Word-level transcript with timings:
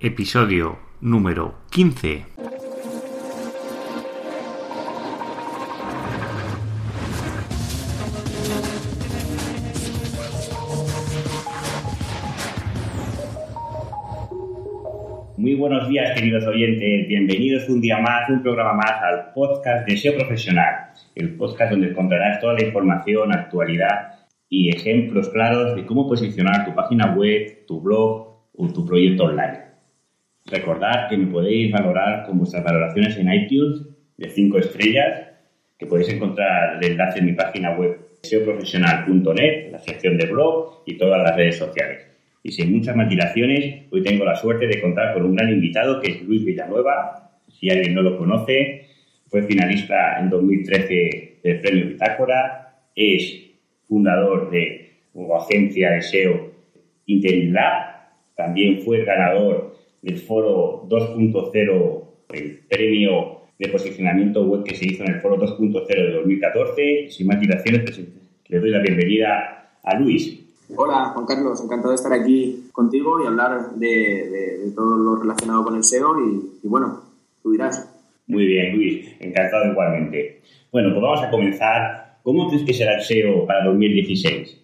Episodio 0.00 0.78
número 1.00 1.56
15. 1.72 2.24
Muy 15.36 15.54
buenos 15.56 15.88
días, 15.88 16.14
queridos 16.14 16.46
oyentes. 16.46 17.08
Bienvenidos 17.08 17.68
un 17.68 17.80
día 17.80 17.98
más, 17.98 18.30
un 18.30 18.40
programa 18.40 18.74
más 18.74 19.02
al 19.02 19.32
podcast 19.34 19.84
de 19.84 19.96
SEO 19.96 20.14
Profesional, 20.14 20.92
el 21.16 21.34
podcast 21.34 21.72
donde 21.72 21.88
encontrarás 21.88 22.40
toda 22.40 22.52
la 22.54 22.64
información, 22.64 23.34
actualidad 23.34 24.12
y 24.48 24.68
ejemplos 24.68 25.28
claros 25.30 25.74
de 25.74 25.84
cómo 25.84 26.06
posicionar 26.06 26.64
tu 26.64 26.72
página 26.76 27.16
web, 27.16 27.66
tu 27.66 27.80
blog 27.80 28.28
o 28.56 28.72
tu 28.72 28.86
proyecto 28.86 29.24
online. 29.24 29.67
Recordad 30.50 31.08
que 31.08 31.16
me 31.16 31.26
podéis 31.26 31.70
valorar 31.70 32.24
con 32.26 32.38
vuestras 32.38 32.64
valoraciones 32.64 33.16
en 33.16 33.32
iTunes 33.32 33.82
de 34.16 34.30
5 34.30 34.58
estrellas, 34.58 35.28
que 35.78 35.86
podéis 35.86 36.08
encontrar 36.08 36.78
el 36.82 36.92
enlace 36.92 37.18
en 37.18 37.26
mi 37.26 37.32
página 37.32 37.76
web 37.76 37.98
seoprofesional.net, 38.22 39.70
la 39.70 39.78
sección 39.78 40.16
de 40.16 40.26
blog 40.26 40.82
y 40.86 40.96
todas 40.96 41.22
las 41.22 41.36
redes 41.36 41.56
sociales. 41.56 42.06
Y 42.42 42.52
sin 42.52 42.72
muchas 42.72 42.96
más 42.96 43.08
dilaciones, 43.08 43.86
hoy 43.90 44.02
tengo 44.02 44.24
la 44.24 44.34
suerte 44.34 44.66
de 44.66 44.80
contar 44.80 45.14
con 45.14 45.24
un 45.24 45.36
gran 45.36 45.50
invitado 45.50 46.00
que 46.00 46.12
es 46.12 46.22
Luis 46.22 46.44
Villanueva. 46.44 47.30
Si 47.48 47.68
alguien 47.70 47.94
no 47.94 48.02
lo 48.02 48.16
conoce, 48.16 48.86
fue 49.26 49.42
finalista 49.42 50.18
en 50.18 50.30
2013 50.30 51.40
del 51.42 51.60
Premio 51.60 51.88
Bitácora, 51.88 52.80
es 52.94 53.50
fundador 53.86 54.50
de 54.50 55.02
una 55.12 55.36
agencia 55.36 55.90
de 55.90 56.02
SEO 56.02 56.58
Interim 57.06 57.54
también 58.36 58.82
fue 58.82 59.04
ganador 59.04 59.67
del 60.02 60.18
foro 60.18 60.86
2.0, 60.88 62.02
el 62.30 62.60
premio 62.68 63.38
de 63.58 63.68
posicionamiento 63.68 64.44
web 64.44 64.64
que 64.64 64.74
se 64.74 64.86
hizo 64.86 65.04
en 65.04 65.14
el 65.14 65.20
foro 65.20 65.36
2.0 65.36 65.86
de 65.86 66.12
2014. 66.12 67.10
Sin 67.10 67.26
más 67.26 67.40
dilaciones, 67.40 67.82
pues, 67.82 68.00
le 68.48 68.60
doy 68.60 68.70
la 68.70 68.80
bienvenida 68.80 69.72
a 69.82 69.98
Luis. 69.98 70.44
Hola, 70.76 71.12
Juan 71.14 71.26
Carlos, 71.26 71.62
encantado 71.64 71.90
de 71.90 71.96
estar 71.96 72.12
aquí 72.12 72.68
contigo 72.72 73.22
y 73.22 73.26
hablar 73.26 73.74
de, 73.76 74.70
todo 74.74 74.96
lo 74.96 75.16
relacionado 75.16 75.64
con 75.64 75.76
el 75.76 75.82
SEO 75.84 76.20
y, 76.20 76.66
y, 76.66 76.68
bueno, 76.68 77.02
tú 77.42 77.52
dirás. 77.52 77.94
Muy 78.26 78.46
bien, 78.46 78.76
Luis, 78.76 79.08
encantado 79.18 79.70
igualmente. 79.72 80.42
Bueno, 80.70 80.90
pues 80.90 81.02
vamos 81.02 81.22
a 81.22 81.30
comenzar. 81.30 82.18
¿Cómo 82.22 82.48
crees 82.48 82.64
que 82.64 82.74
será 82.74 82.96
el 82.96 83.02
SEO 83.02 83.46
para 83.46 83.64
2016? 83.64 84.57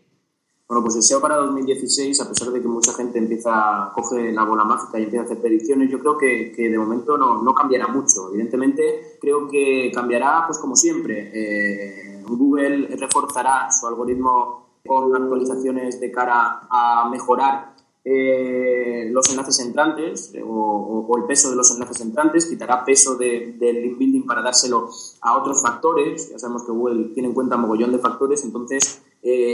Bueno, 0.66 0.82
pues 0.82 0.96
el 0.96 1.02
SEO 1.02 1.20
para 1.20 1.36
2016, 1.36 2.22
a 2.22 2.28
pesar 2.28 2.48
de 2.50 2.62
que 2.62 2.68
mucha 2.68 2.94
gente 2.94 3.18
empieza, 3.18 3.92
coge 3.94 4.32
la 4.32 4.44
bola 4.44 4.64
mágica 4.64 4.98
y 4.98 5.02
empieza 5.02 5.22
a 5.22 5.26
hacer 5.26 5.42
predicciones, 5.42 5.90
yo 5.90 5.98
creo 5.98 6.16
que, 6.16 6.52
que 6.52 6.70
de 6.70 6.78
momento 6.78 7.18
no, 7.18 7.42
no, 7.42 7.54
cambiará 7.54 7.88
mucho. 7.88 8.30
Evidentemente, 8.30 9.18
creo 9.20 9.46
que 9.46 9.92
cambiará, 9.94 10.44
pues 10.46 10.58
como 10.58 10.74
siempre. 10.74 11.30
Eh, 11.34 12.24
Google 12.26 12.96
reforzará 12.96 13.70
su 13.70 13.86
algoritmo 13.86 14.78
con 14.86 15.14
actualizaciones 15.14 16.00
de 16.00 16.10
cara 16.10 16.66
a 16.70 17.10
mejorar 17.10 17.74
eh, 18.02 19.08
los 19.12 19.30
enlaces 19.30 19.60
entrantes 19.60 20.34
eh, 20.34 20.42
o, 20.46 21.10
el 21.18 21.24
peso 21.24 21.50
de 21.50 21.56
los 21.56 21.70
enlaces 21.72 22.00
entrantes, 22.00 22.46
quitará 22.46 22.84
peso 22.84 23.16
del 23.16 23.58
link 23.60 23.98
building 23.98 24.26
para 24.26 24.40
dárselo 24.40 24.88
a 25.20 25.36
otros 25.36 25.60
factores. 25.62 26.30
Ya 26.30 26.38
sabemos 26.38 26.64
que 26.64 26.72
Google 26.72 27.10
tiene 27.12 27.28
en 27.28 27.34
cuenta 27.34 27.58
mogollón 27.58 27.92
de 27.92 27.98
factores, 27.98 28.42
entonces 28.44 29.02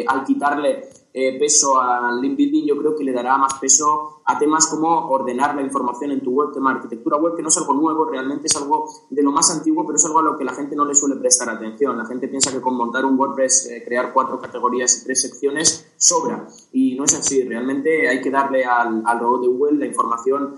al 0.09 0.25
quitarle 0.25 0.89
eh, 1.13 1.37
peso 1.41 1.81
al 1.81 2.21
link 2.21 2.37
building, 2.37 2.67
yo 2.67 2.79
creo 2.79 2.95
que 2.95 3.03
le 3.03 3.13
dará 3.13 3.37
más 3.37 3.55
peso 3.55 4.23
a 4.25 4.39
temas 4.39 4.69
como 4.69 5.09
ordenar 5.11 5.57
la 5.57 5.63
información 5.63 6.13
en 6.13 6.21
tu 6.21 6.31
web, 6.31 6.53
tema 6.53 6.71
arquitectura 6.71 7.17
web, 7.17 7.35
que 7.35 7.43
no 7.43 7.49
es 7.49 7.57
algo 7.57 7.75
nuevo, 7.75 8.05
realmente 8.05 8.47
es 8.47 8.55
algo 8.55 8.89
de 9.11 9.21
lo 9.21 9.33
más 9.33 9.51
antiguo, 9.51 9.85
pero 9.85 9.97
es 9.97 10.05
algo 10.05 10.21
a 10.21 10.23
lo 10.23 10.39
que 10.39 10.45
la 10.45 10.53
gente 10.53 10.77
no 10.77 10.85
le 10.85 10.95
suele 10.95 11.17
prestar 11.17 11.51
atención. 11.51 11.99
La 11.99 12.07
gente 12.07 12.29
piensa 12.29 12.53
que 12.53 12.61
con 12.61 12.77
montar 12.77 13.05
un 13.05 13.19
WordPress, 13.19 13.67
eh, 13.67 13.83
crear 13.85 14.13
cuatro 14.13 14.41
categorías 14.41 15.01
y 15.01 15.05
tres 15.05 15.21
secciones, 15.21 15.93
sobra. 15.97 16.47
Y 16.73 16.95
no 16.95 17.03
es 17.03 17.15
así, 17.15 17.43
realmente 17.43 18.09
hay 18.09 18.21
que 18.21 18.31
darle 18.31 18.65
al, 18.65 19.03
al 19.05 19.19
robot 19.19 19.43
de 19.43 19.49
Google 19.49 19.79
la 19.79 19.87
información 19.87 20.55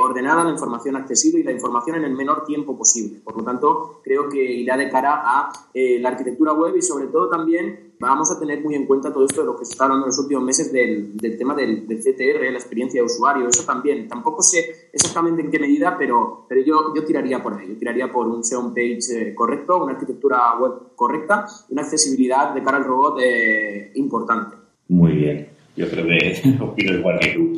ordenada, 0.00 0.42
la 0.42 0.52
información 0.52 0.96
accesible 0.96 1.40
y 1.40 1.42
la 1.42 1.52
información 1.52 1.96
en 1.96 2.04
el 2.04 2.14
menor 2.16 2.44
tiempo 2.44 2.78
posible. 2.78 3.20
Por 3.20 3.36
lo 3.36 3.44
tanto, 3.44 4.00
creo 4.02 4.26
que 4.30 4.42
irá 4.42 4.74
de 4.78 4.88
cara 4.88 5.20
a 5.22 5.52
la 5.74 6.08
arquitectura 6.08 6.54
web 6.54 6.74
y 6.76 6.80
sobre 6.80 7.08
todo 7.08 7.28
también 7.28 7.89
vamos 8.00 8.30
a 8.32 8.40
tener 8.40 8.62
muy 8.62 8.74
en 8.74 8.86
cuenta 8.86 9.12
todo 9.12 9.26
esto 9.26 9.42
de 9.42 9.46
lo 9.46 9.56
que 9.56 9.64
se 9.64 9.72
está 9.72 9.84
hablando 9.84 10.06
en 10.06 10.08
los 10.08 10.18
últimos 10.18 10.42
meses 10.42 10.72
del, 10.72 11.16
del 11.16 11.36
tema 11.36 11.54
del, 11.54 11.86
del, 11.86 11.98
CTR, 11.98 12.50
la 12.50 12.58
experiencia 12.58 13.00
de 13.00 13.06
usuario, 13.06 13.46
eso 13.46 13.64
también. 13.64 14.08
Tampoco 14.08 14.42
sé 14.42 14.88
exactamente 14.92 15.42
en 15.42 15.50
qué 15.50 15.58
medida, 15.58 15.96
pero, 15.98 16.46
pero 16.48 16.62
yo, 16.62 16.94
yo 16.96 17.04
tiraría 17.04 17.42
por 17.42 17.54
ahí. 17.54 17.68
Yo 17.68 17.76
tiraría 17.76 18.10
por 18.10 18.26
un 18.26 18.42
SEO 18.42 18.72
page 18.74 18.98
eh, 19.10 19.34
correcto, 19.34 19.84
una 19.84 19.92
arquitectura 19.92 20.58
web 20.58 20.94
correcta 20.96 21.44
y 21.68 21.74
una 21.74 21.82
accesibilidad 21.82 22.54
de 22.54 22.62
cara 22.62 22.78
al 22.78 22.84
robot 22.84 23.20
eh, 23.22 23.92
importante. 23.94 24.56
Muy 24.88 25.12
bien. 25.12 25.48
Yo 25.76 25.88
creo 25.88 26.06
que 26.06 26.58
opino 26.64 26.94
igual 26.94 27.18
que 27.20 27.28
tú. 27.34 27.54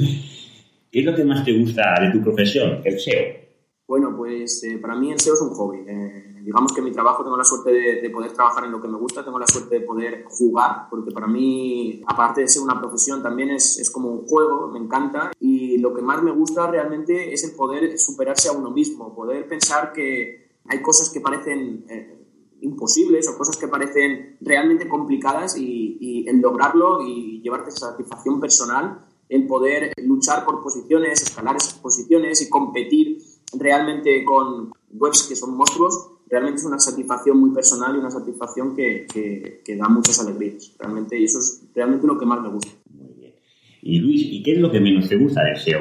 ¿Qué 0.90 1.00
es 1.00 1.06
lo 1.06 1.14
que 1.14 1.24
más 1.24 1.44
te 1.44 1.58
gusta 1.58 1.82
de 2.00 2.10
tu 2.10 2.22
profesión, 2.22 2.82
el 2.84 2.98
SEO? 2.98 3.42
Bueno, 3.86 4.14
pues 4.16 4.62
eh, 4.64 4.78
para 4.78 4.96
mí 4.96 5.12
el 5.12 5.20
SEO 5.20 5.34
es 5.34 5.40
un 5.40 5.50
hobby. 5.50 5.78
Eh, 5.86 6.31
digamos 6.42 6.72
que 6.72 6.82
mi 6.82 6.90
trabajo 6.90 7.22
tengo 7.22 7.36
la 7.36 7.44
suerte 7.44 7.72
de, 7.72 8.00
de, 8.00 8.10
poder 8.10 8.32
trabajar 8.32 8.64
en 8.64 8.72
lo 8.72 8.80
que 8.80 8.88
me 8.88 8.98
gusta, 8.98 9.24
tengo 9.24 9.38
la 9.38 9.46
suerte 9.46 9.78
de 9.78 9.86
poder 9.86 10.24
jugar, 10.28 10.88
porque 10.90 11.12
para 11.12 11.28
mí, 11.28 12.02
aparte 12.06 12.40
de 12.40 12.48
ser 12.48 12.62
una 12.62 12.80
profesión, 12.80 13.22
también 13.22 13.50
es, 13.50 13.78
es 13.78 13.90
como 13.90 14.10
un 14.10 14.26
juego, 14.26 14.68
me 14.68 14.80
encanta. 14.80 15.30
Y 15.38 15.78
lo 15.78 15.94
que 15.94 16.02
más 16.02 16.22
me 16.22 16.32
gusta 16.32 16.66
realmente 16.66 17.32
es 17.32 17.44
el 17.44 17.52
poder 17.52 17.96
superarse 17.98 18.48
a 18.48 18.52
uno 18.52 18.70
mismo, 18.70 19.14
poder 19.14 19.46
pensar 19.46 19.92
que 19.92 20.50
hay 20.66 20.82
cosas 20.82 21.10
que 21.10 21.20
parecen 21.20 21.84
eh, 21.88 22.18
imposibles 22.60 23.28
o 23.28 23.38
cosas 23.38 23.56
que 23.56 23.68
parecen 23.68 24.36
realmente 24.40 24.88
complicadas 24.88 25.56
y, 25.56 25.96
y 26.00 26.28
el 26.28 26.40
lograrlo 26.40 27.02
y 27.06 27.40
llevarte 27.40 27.70
satisfacción 27.70 28.40
personal, 28.40 29.04
el 29.28 29.46
poder 29.46 29.92
luchar 30.02 30.44
por 30.44 30.62
posiciones, 30.62 31.22
escalar 31.22 31.56
esas 31.56 31.74
posiciones 31.74 32.42
y 32.42 32.50
competir 32.50 33.18
realmente 33.58 34.24
con 34.24 34.72
webs 34.90 35.24
que 35.24 35.36
son 35.36 35.56
monstruos, 35.56 36.11
realmente 36.32 36.60
es 36.60 36.66
una 36.66 36.78
satisfacción 36.78 37.38
muy 37.38 37.50
personal 37.50 37.94
y 37.94 37.98
una 37.98 38.10
satisfacción 38.10 38.74
que, 38.74 39.06
que, 39.12 39.60
que, 39.62 39.76
da 39.76 39.86
muchas 39.90 40.18
alegrías. 40.18 40.74
Realmente, 40.78 41.20
y 41.20 41.24
eso 41.24 41.38
es 41.38 41.62
realmente 41.74 42.06
lo 42.06 42.18
que 42.18 42.24
más 42.24 42.40
me 42.40 42.48
gusta. 42.48 42.72
Muy 42.90 43.12
bien. 43.12 43.34
Y 43.82 43.98
Luis, 43.98 44.22
¿y 44.24 44.42
qué 44.42 44.52
es 44.52 44.58
lo 44.58 44.70
que 44.70 44.80
menos 44.80 45.10
te 45.10 45.18
gusta 45.18 45.44
del 45.44 45.58
SEO? 45.58 45.80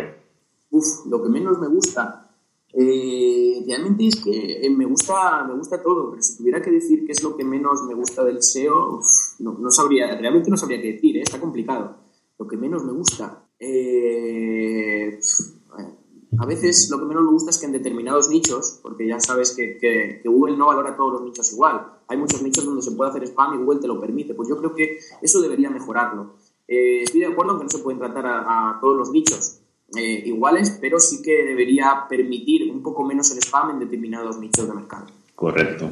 Uf, 0.71 1.05
lo 1.09 1.23
que 1.23 1.29
menos 1.29 1.57
me 1.57 1.69
gusta. 1.69 2.35
Eh, 2.73 3.63
realmente 3.65 4.07
es 4.07 4.21
que 4.21 4.65
eh, 4.65 4.69
me 4.69 4.85
gusta, 4.85 5.45
me 5.47 5.55
gusta 5.55 5.81
todo, 5.81 6.11
pero 6.11 6.21
si 6.21 6.37
tuviera 6.37 6.61
que 6.61 6.71
decir 6.71 7.05
qué 7.05 7.13
es 7.13 7.23
lo 7.23 7.37
que 7.37 7.45
menos 7.45 7.83
me 7.87 7.93
gusta 7.93 8.21
del 8.25 8.43
SEO, 8.43 8.97
uf, 8.97 9.39
no, 9.39 9.57
no, 9.57 9.71
sabría, 9.71 10.17
realmente 10.17 10.49
no 10.49 10.57
sabría 10.57 10.81
qué 10.81 10.93
decir, 10.93 11.15
¿eh? 11.15 11.21
está 11.21 11.39
complicado. 11.39 11.95
Lo 12.37 12.45
que 12.45 12.57
menos 12.57 12.83
me 12.83 12.91
gusta. 12.91 13.45
Eh, 13.57 15.17
a 16.41 16.45
veces 16.47 16.89
lo 16.89 16.97
que 16.97 17.05
menos 17.05 17.23
me 17.23 17.31
gusta 17.31 17.51
es 17.51 17.59
que 17.59 17.67
en 17.67 17.71
determinados 17.71 18.27
nichos, 18.29 18.79
porque 18.81 19.07
ya 19.07 19.19
sabes 19.19 19.55
que, 19.55 20.21
Google 20.25 20.57
no 20.57 20.65
valora 20.65 20.95
todos 20.95 21.13
los 21.13 21.21
nichos 21.21 21.53
igual, 21.53 21.85
hay 22.07 22.17
muchos 22.17 22.41
nichos 22.41 22.65
donde 22.65 22.81
se 22.81 22.91
puede 22.93 23.11
hacer 23.11 23.23
spam 23.25 23.53
y 23.53 23.63
Google 23.63 23.79
te 23.79 23.87
lo 23.87 24.01
permite, 24.01 24.33
pues 24.33 24.49
yo 24.49 24.57
creo 24.57 24.73
que 24.73 24.97
eso 25.21 25.39
debería 25.39 25.69
mejorarlo. 25.69 26.33
Eh, 26.67 27.03
estoy 27.03 27.19
de 27.19 27.27
acuerdo 27.27 27.53
en 27.53 27.57
que 27.59 27.63
no 27.65 27.69
se 27.69 27.79
pueden 27.79 27.99
tratar 27.99 28.25
a, 28.25 28.71
a 28.71 28.79
todos 28.81 28.97
los 28.97 29.11
nichos 29.11 29.59
eh, 29.95 30.23
iguales, 30.25 30.79
pero 30.81 30.99
sí 30.99 31.21
que 31.21 31.45
debería 31.45 32.05
permitir 32.09 32.71
un 32.71 32.81
poco 32.81 33.03
menos 33.03 33.29
el 33.31 33.37
spam 33.37 33.71
en 33.71 33.79
determinados 33.79 34.39
nichos 34.39 34.67
de 34.67 34.73
mercado. 34.73 35.05
Correcto. 35.35 35.91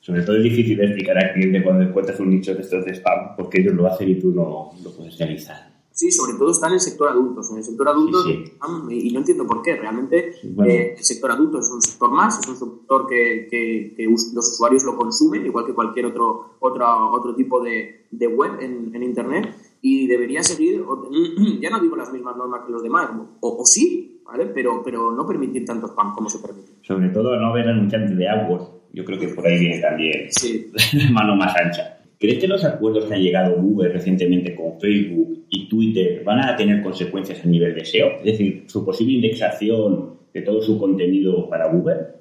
Sobre 0.00 0.22
todo 0.22 0.36
es 0.36 0.44
difícil 0.44 0.80
explicar 0.80 1.18
al 1.18 1.32
cliente 1.32 1.62
cuando 1.62 1.82
encuentras 1.82 2.20
un 2.20 2.30
nicho 2.30 2.54
de 2.54 2.62
estos 2.62 2.84
de 2.84 2.94
spam, 2.94 3.36
porque 3.36 3.62
ellos 3.62 3.74
lo 3.74 3.86
hacen 3.86 4.08
y 4.08 4.14
tú 4.14 4.30
no 4.30 4.72
lo 4.82 4.90
puedes 4.92 5.18
realizar. 5.18 5.67
Sí, 5.98 6.12
sobre 6.12 6.34
todo 6.38 6.52
está 6.52 6.68
en 6.68 6.74
el 6.74 6.80
sector 6.80 7.08
adultos. 7.08 7.50
En 7.50 7.56
el 7.56 7.64
sector 7.64 7.88
adultos, 7.88 8.22
sí, 8.24 8.44
sí. 8.44 9.08
y 9.08 9.10
no 9.10 9.18
entiendo 9.18 9.44
por 9.48 9.62
qué, 9.62 9.74
realmente 9.74 10.32
bueno. 10.44 10.70
eh, 10.70 10.94
el 10.96 11.02
sector 11.02 11.32
adulto 11.32 11.58
es 11.58 11.68
un 11.70 11.82
sector 11.82 12.08
más, 12.12 12.38
es 12.38 12.46
un 12.46 12.54
sector 12.54 13.04
que, 13.08 13.48
que, 13.50 13.94
que 13.96 14.04
los 14.04 14.48
usuarios 14.52 14.84
lo 14.84 14.96
consumen, 14.96 15.44
igual 15.44 15.66
que 15.66 15.74
cualquier 15.74 16.06
otro, 16.06 16.54
otro, 16.60 17.10
otro 17.10 17.34
tipo 17.34 17.60
de, 17.60 18.06
de 18.12 18.26
web 18.28 18.60
en, 18.60 18.94
en, 18.94 19.02
Internet, 19.02 19.52
y 19.82 20.06
debería 20.06 20.44
seguir, 20.44 20.84
ya 21.60 21.70
no 21.70 21.80
digo 21.80 21.96
las 21.96 22.12
mismas 22.12 22.36
normas 22.36 22.60
que 22.64 22.70
los 22.70 22.82
demás, 22.84 23.10
o, 23.40 23.62
o 23.62 23.66
sí, 23.66 24.22
¿vale? 24.24 24.46
Pero, 24.46 24.80
pero 24.84 25.10
no 25.10 25.26
permitir 25.26 25.64
tanto 25.64 25.88
spam 25.88 26.14
como 26.14 26.30
se 26.30 26.38
permite. 26.38 26.74
Sobre 26.82 27.08
todo 27.08 27.34
no 27.40 27.52
ver 27.52 27.70
anunciantes 27.70 28.16
de 28.16 28.28
AdWords, 28.28 28.70
yo 28.92 29.04
creo 29.04 29.18
que 29.18 29.28
por 29.30 29.44
ahí 29.44 29.58
viene 29.58 29.80
también 29.80 30.28
sí. 30.30 30.70
mano 31.10 31.34
más 31.34 31.52
ancha. 31.56 31.97
¿Crees 32.18 32.40
que 32.40 32.48
los 32.48 32.64
acuerdos 32.64 33.04
que 33.04 33.14
han 33.14 33.22
llegado 33.22 33.62
Google 33.62 33.90
recientemente 33.90 34.56
con 34.56 34.80
Facebook 34.80 35.44
y 35.48 35.68
Twitter 35.68 36.24
van 36.24 36.40
a 36.40 36.56
tener 36.56 36.82
consecuencias 36.82 37.44
a 37.44 37.48
nivel 37.48 37.74
de 37.74 37.84
SEO? 37.84 38.18
Es 38.18 38.24
decir, 38.24 38.64
su 38.66 38.84
posible 38.84 39.14
indexación 39.14 40.18
de 40.34 40.42
todo 40.42 40.60
su 40.60 40.78
contenido 40.78 41.48
para 41.48 41.72
Google. 41.72 42.18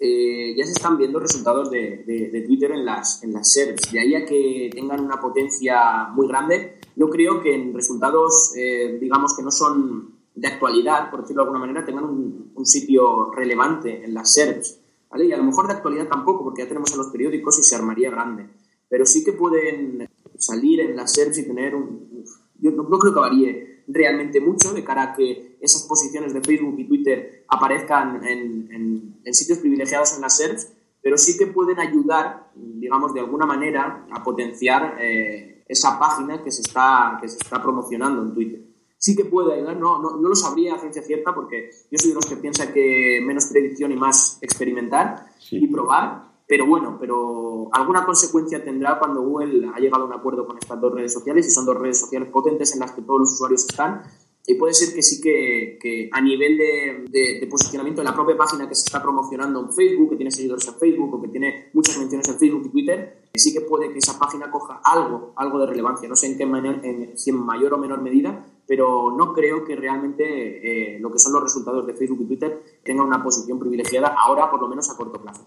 Eh, 0.00 0.54
ya 0.56 0.64
se 0.64 0.72
están 0.72 0.96
viendo 0.96 1.18
resultados 1.18 1.70
de, 1.70 2.44
Twitter 2.46 2.70
en 2.70 2.86
las, 2.86 3.22
en 3.22 3.32
las 3.34 3.52
SERPs. 3.52 3.92
De 3.92 4.00
ahí 4.00 4.14
a 4.14 4.24
que 4.24 4.70
tengan 4.72 5.00
una 5.00 5.20
potencia 5.20 6.08
muy 6.14 6.26
grande, 6.26 6.78
yo 6.96 7.10
creo 7.10 7.42
que 7.42 7.54
en 7.54 7.74
resultados, 7.74 8.54
eh, 8.56 8.96
digamos, 8.98 9.36
que 9.36 9.42
no 9.42 9.50
son 9.50 10.14
de 10.34 10.48
actualidad, 10.48 11.10
por 11.10 11.22
decirlo 11.22 11.42
de 11.42 11.48
alguna 11.48 11.66
manera, 11.66 11.84
tengan 11.84 12.04
un, 12.04 12.48
sitio 12.64 13.30
relevante 13.32 14.04
en 14.04 14.14
las 14.14 14.32
SERPs. 14.32 14.80
¿vale? 15.10 15.26
Y 15.26 15.32
a 15.32 15.36
lo 15.36 15.44
mejor 15.44 15.66
de 15.66 15.74
actualidad 15.74 16.08
tampoco, 16.08 16.44
porque 16.44 16.62
ya 16.62 16.68
tenemos 16.68 16.92
a 16.92 16.96
los 16.96 17.08
periódicos 17.08 17.58
y 17.58 17.62
se 17.62 17.76
armaría 17.76 18.10
grande. 18.10 18.46
Pero 18.88 19.04
sí 19.06 19.24
que 19.24 19.32
pueden 19.32 20.08
salir 20.38 20.80
en 20.80 20.96
las 20.96 21.12
SERPs 21.12 21.38
y 21.38 21.46
tener 21.46 21.74
un... 21.74 22.24
Yo 22.60 22.70
no, 22.72 22.98
creo 22.98 23.14
que 23.14 23.20
varíe 23.20 23.84
realmente 23.86 24.40
mucho 24.40 24.72
de 24.72 24.84
cara 24.84 25.02
a 25.02 25.14
que 25.14 25.56
esas 25.60 25.82
posiciones 25.84 26.34
de 26.34 26.40
Facebook 26.40 26.78
y 26.78 26.88
Twitter 26.88 27.44
aparezcan 27.48 28.24
en, 28.24 29.14
en, 29.24 29.34
sitios 29.34 29.58
privilegiados 29.58 30.14
en 30.14 30.22
las 30.22 30.36
SERPs, 30.36 30.72
pero 31.02 31.18
sí 31.18 31.36
que 31.36 31.46
pueden 31.46 31.78
ayudar, 31.78 32.50
digamos, 32.54 33.14
de 33.14 33.20
alguna 33.20 33.46
manera 33.46 34.06
a 34.10 34.24
potenciar 34.24 34.96
eh, 35.00 35.64
esa 35.68 35.98
página 35.98 36.42
que 36.42 36.50
se, 36.50 36.62
está, 36.62 37.18
que 37.20 37.28
se 37.28 37.36
está 37.36 37.62
promocionando 37.62 38.22
en 38.22 38.34
Twitter. 38.34 38.60
Sí 38.96 39.14
que 39.14 39.24
puede 39.24 39.54
ayudar, 39.54 39.76
no, 39.76 40.02
no, 40.02 40.16
no, 40.16 40.28
lo 40.28 40.34
sabría 40.34 40.74
a 40.74 40.78
ciencia 40.78 41.02
cierta 41.02 41.34
porque 41.34 41.70
yo 41.90 41.98
soy 41.98 42.10
de 42.10 42.14
los 42.16 42.26
que 42.26 42.36
piensa 42.36 42.72
que 42.72 43.20
menos 43.24 43.46
predicción 43.46 43.92
y 43.92 43.96
más 43.96 44.38
experimentar 44.40 45.26
y 45.50 45.68
probar, 45.68 46.27
pero 46.48 46.66
bueno, 46.66 46.96
pero 46.98 47.68
alguna 47.72 48.06
consecuencia 48.06 48.64
tendrá 48.64 48.98
cuando 48.98 49.22
Google 49.22 49.70
ha 49.74 49.78
llegado 49.78 50.04
a 50.04 50.06
un 50.06 50.14
acuerdo 50.14 50.46
con 50.46 50.56
estas 50.56 50.80
dos 50.80 50.94
redes 50.94 51.12
sociales 51.12 51.46
y 51.46 51.50
son 51.50 51.66
dos 51.66 51.76
redes 51.76 52.00
sociales 52.00 52.30
potentes 52.30 52.72
en 52.72 52.80
las 52.80 52.92
que 52.92 53.02
todos 53.02 53.20
los 53.20 53.32
usuarios 53.34 53.66
están 53.68 54.02
y 54.50 54.54
puede 54.54 54.72
ser 54.72 54.94
que 54.94 55.02
sí 55.02 55.20
que, 55.20 56.08
a 56.10 56.22
nivel 56.22 56.56
de, 56.56 57.46
posicionamiento 57.50 58.00
de 58.00 58.06
la 58.06 58.14
propia 58.14 58.34
página 58.34 58.66
que 58.66 58.74
se 58.74 58.86
está 58.86 59.02
promocionando 59.02 59.60
en 59.60 59.70
Facebook, 59.74 60.08
que 60.08 60.16
tiene 60.16 60.30
seguidores 60.30 60.66
en 60.66 60.74
Facebook 60.76 61.14
o 61.14 61.20
que 61.20 61.28
tiene 61.28 61.68
muchas 61.74 61.98
menciones 61.98 62.26
en 62.28 62.38
Facebook 62.38 62.62
y 62.64 62.68
Twitter, 62.70 63.28
sí 63.34 63.52
que 63.52 63.60
puede 63.60 63.92
que 63.92 63.98
esa 63.98 64.18
página 64.18 64.50
coja 64.50 64.80
algo, 64.82 65.34
algo 65.36 65.58
de 65.58 65.66
relevancia. 65.66 66.08
No 66.08 66.16
sé 66.16 66.28
en 66.28 66.38
qué 66.38 66.46
manera, 66.46 66.80
en, 66.82 67.18
si 67.18 67.28
en 67.28 67.36
mayor 67.44 67.74
o 67.74 67.78
menor 67.78 68.00
medida, 68.00 68.46
pero 68.66 69.14
no 69.14 69.34
creo 69.34 69.66
que 69.66 69.76
realmente 69.76 70.94
eh, 70.94 70.98
lo 70.98 71.12
que 71.12 71.18
son 71.18 71.34
los 71.34 71.42
resultados 71.42 71.86
de 71.86 71.92
Facebook 71.92 72.22
y 72.22 72.28
Twitter 72.28 72.80
tengan 72.82 73.06
una 73.06 73.22
posición 73.22 73.58
privilegiada 73.58 74.16
ahora, 74.18 74.50
por 74.50 74.62
lo 74.62 74.68
menos 74.68 74.88
a 74.88 74.96
corto 74.96 75.20
plazo. 75.20 75.44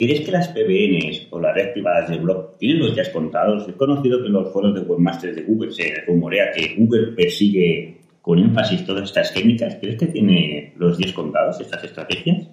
¿Crees 0.00 0.22
que 0.22 0.32
las 0.32 0.48
PBNs 0.48 1.26
o 1.28 1.38
las 1.38 1.54
redes 1.54 1.72
privadas 1.72 2.08
de 2.08 2.16
blog 2.16 2.56
tienen 2.56 2.78
los 2.78 2.94
días 2.94 3.10
contados? 3.10 3.68
He 3.68 3.74
conocido 3.74 4.18
que 4.22 4.28
en 4.28 4.32
los 4.32 4.50
foros 4.50 4.74
de 4.74 4.80
webmasters 4.80 5.36
de 5.36 5.42
Google 5.42 5.72
se 5.72 5.92
rumorea 6.06 6.52
que 6.52 6.74
Google 6.74 7.08
persigue 7.08 7.98
con 8.22 8.38
énfasis 8.38 8.86
todas 8.86 9.04
estas 9.04 9.34
técnicas. 9.34 9.76
¿Crees 9.78 9.98
que 9.98 10.06
tiene 10.06 10.72
los 10.78 10.96
días 10.96 11.12
contados 11.12 11.60
estas 11.60 11.84
estrategias? 11.84 12.48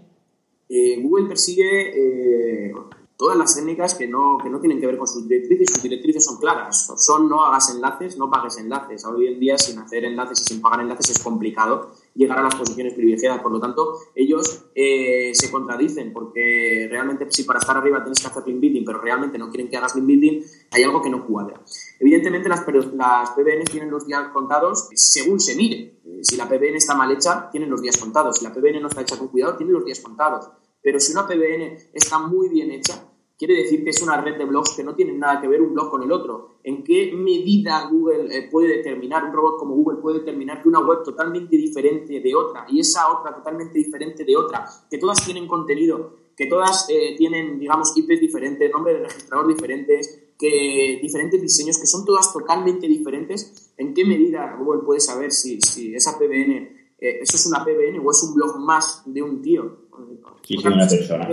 Eh, 0.68 0.98
Google 1.02 1.30
persigue 1.30 2.68
eh, 2.68 2.74
todas 3.18 3.36
las 3.36 3.56
técnicas 3.56 3.96
que 3.96 4.08
no, 4.08 4.38
que 4.42 4.50
no 4.50 4.60
tienen 4.60 4.80
que 4.80 4.86
ver 4.86 4.98
con 4.98 5.08
sus 5.08 5.28
directrices, 5.28 5.70
sus 5.74 5.82
directrices 5.82 6.24
son 6.24 6.38
claras, 6.38 6.94
son 6.98 7.28
no 7.28 7.44
hagas 7.44 7.74
enlaces, 7.74 8.16
no 8.18 8.30
pagues 8.30 8.58
enlaces. 8.58 9.04
Hoy 9.06 9.28
en 9.28 9.40
día 9.40 9.58
sin 9.58 9.80
hacer 9.80 10.06
enlaces 10.06 10.42
y 10.42 10.44
sin 10.46 10.62
pagar 10.62 10.82
enlaces 10.82 11.10
es 11.10 11.24
complicado 11.24 11.92
llegar 12.14 12.38
a 12.38 12.44
las 12.44 12.56
posiciones 12.56 12.94
privilegiadas, 12.94 13.42
por 13.42 13.52
lo 13.52 13.60
tanto 13.60 13.98
ellos 14.14 14.66
eh, 14.76 15.32
se 15.34 15.50
contradicen 15.52 16.14
porque 16.14 16.88
realmente 16.90 17.26
si 17.30 17.44
para 17.44 17.60
estar 17.60 17.76
arriba 17.76 18.04
tienes 18.04 18.20
que 18.20 18.28
hacer 18.28 18.48
link 18.48 18.60
building, 18.60 18.86
pero 18.86 19.02
realmente 19.02 19.40
no 19.40 19.50
quieren 19.50 19.70
que 19.70 19.78
hagas 19.78 19.96
link 19.96 20.06
building, 20.06 20.42
hay 20.72 20.84
algo 20.84 21.02
que 21.02 21.10
no 21.10 21.26
cuadra. 21.26 21.60
Evidentemente 22.00 22.50
las, 22.50 22.64
las 22.94 23.32
PBN 23.32 23.64
tienen 23.66 23.90
los 23.90 24.06
días 24.06 24.28
contados 24.32 24.90
según 24.94 25.40
se 25.40 25.56
mire. 25.56 25.98
Si 26.22 26.36
la 26.38 26.48
PBN 26.48 26.76
está 26.76 26.96
mal 26.96 27.12
hecha, 27.12 27.50
tienen 27.52 27.70
los 27.70 27.82
días 27.82 27.98
contados. 27.98 28.38
Si 28.38 28.44
la 28.44 28.54
PBN 28.54 28.82
no 28.82 28.88
está 28.88 29.02
hecha 29.02 29.18
con 29.18 29.28
cuidado, 29.28 29.56
tienen 29.56 29.74
los 29.74 29.86
días 29.86 30.00
contados. 30.00 30.50
Pero 30.82 31.00
si 31.00 31.12
una 31.12 31.28
PBN 31.28 31.90
está 31.94 32.20
muy 32.20 32.50
bien 32.50 32.72
hecha, 32.72 33.08
quiere 33.38 33.56
decir 33.56 33.84
que 33.84 33.92
es 33.92 34.02
una 34.02 34.20
red 34.20 34.38
de 34.38 34.46
blogs 34.46 34.76
que 34.76 34.84
no 34.84 34.96
tienen 34.96 35.20
nada 35.20 35.40
que 35.40 35.48
ver 35.48 35.62
un 35.62 35.74
blog 35.74 35.90
con 35.90 36.04
el 36.04 36.12
otro. 36.12 36.60
¿En 36.64 36.84
qué 36.84 37.12
medida 37.14 37.88
Google 37.90 38.36
eh, 38.36 38.50
puede 38.52 38.78
determinar, 38.78 39.24
un 39.26 39.34
robot 39.34 39.58
como 39.60 39.76
Google 39.76 40.00
puede 40.02 40.20
determinar 40.20 40.62
que 40.62 40.70
una 40.70 40.80
web 40.80 41.04
totalmente 41.04 41.56
diferente 41.56 42.20
de 42.20 42.36
otra 42.36 42.66
y 42.70 42.80
esa 42.80 43.12
otra 43.12 43.36
totalmente 43.36 43.78
diferente 43.78 44.26
de 44.26 44.36
otra, 44.36 44.66
que 44.90 44.98
todas 44.98 45.24
tienen 45.24 45.48
contenido, 45.48 46.16
que 46.36 46.48
todas 46.48 46.88
eh, 46.90 47.16
tienen, 47.18 47.60
digamos, 47.60 47.96
IPs 47.96 48.20
diferentes, 48.20 48.72
nombres 48.72 48.98
de 48.98 49.04
registrador 49.04 49.48
diferentes, 49.48 50.24
que 50.38 51.00
diferentes 51.02 51.42
diseños, 51.42 51.80
que 51.80 51.88
son 51.88 52.06
todas 52.06 52.32
totalmente 52.32 52.88
diferentes? 52.88 53.74
¿En 53.78 53.94
qué 53.94 54.06
medida 54.06 54.56
Google 54.60 54.82
puede 54.86 55.00
saber 55.00 55.32
si, 55.32 55.62
si 55.62 55.96
esa 55.96 56.18
PBN, 56.18 56.52
eh, 57.00 57.20
eso 57.22 57.38
es 57.38 57.48
una 57.48 57.64
PBN 57.64 58.00
o 58.04 58.12
es 58.12 58.24
un 58.24 58.36
blog 58.36 58.60
más 58.60 59.04
de 59.06 59.22
un 59.22 59.42
tío? 59.42 59.87
Una 59.98 60.88
persona. 60.88 61.30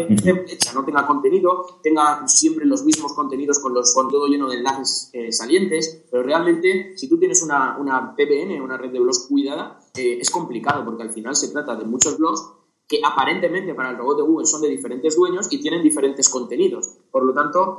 no 0.75 0.85
tenga 0.85 1.07
contenido, 1.07 1.81
tenga 1.83 2.27
siempre 2.27 2.65
los 2.67 2.85
mismos 2.85 3.13
contenidos 3.13 3.59
con, 3.59 3.75
los, 3.75 3.93
con 3.95 4.09
todo 4.09 4.27
lleno 4.27 4.49
de 4.49 4.57
enlaces 4.57 5.11
eh, 5.13 5.33
salientes, 5.33 6.05
pero 6.11 6.23
realmente 6.23 6.97
si 6.97 7.09
tú 7.09 7.19
tienes 7.19 7.43
una, 7.43 7.77
una 7.79 8.15
PBN, 8.15 8.61
una 8.61 8.77
red 8.77 8.91
de 8.91 9.01
blogs 9.01 9.27
cuidada, 9.29 9.79
eh, 9.97 10.19
es 10.21 10.31
complicado 10.31 10.85
porque 10.85 11.03
al 11.03 11.11
final 11.11 11.37
se 11.37 11.49
trata 11.49 11.77
de 11.77 11.85
muchos 11.85 12.19
blogs 12.19 12.45
que 12.89 13.01
aparentemente 13.05 13.75
para 13.75 13.91
el 13.91 13.97
robot 13.97 14.19
de 14.19 14.23
Google 14.25 14.47
son 14.47 14.63
de 14.63 14.69
diferentes 14.69 15.17
dueños 15.17 15.53
y 15.53 15.61
tienen 15.61 15.83
diferentes 15.83 16.29
contenidos. 16.29 16.99
Por 17.11 17.25
lo 17.25 17.33
tanto, 17.33 17.79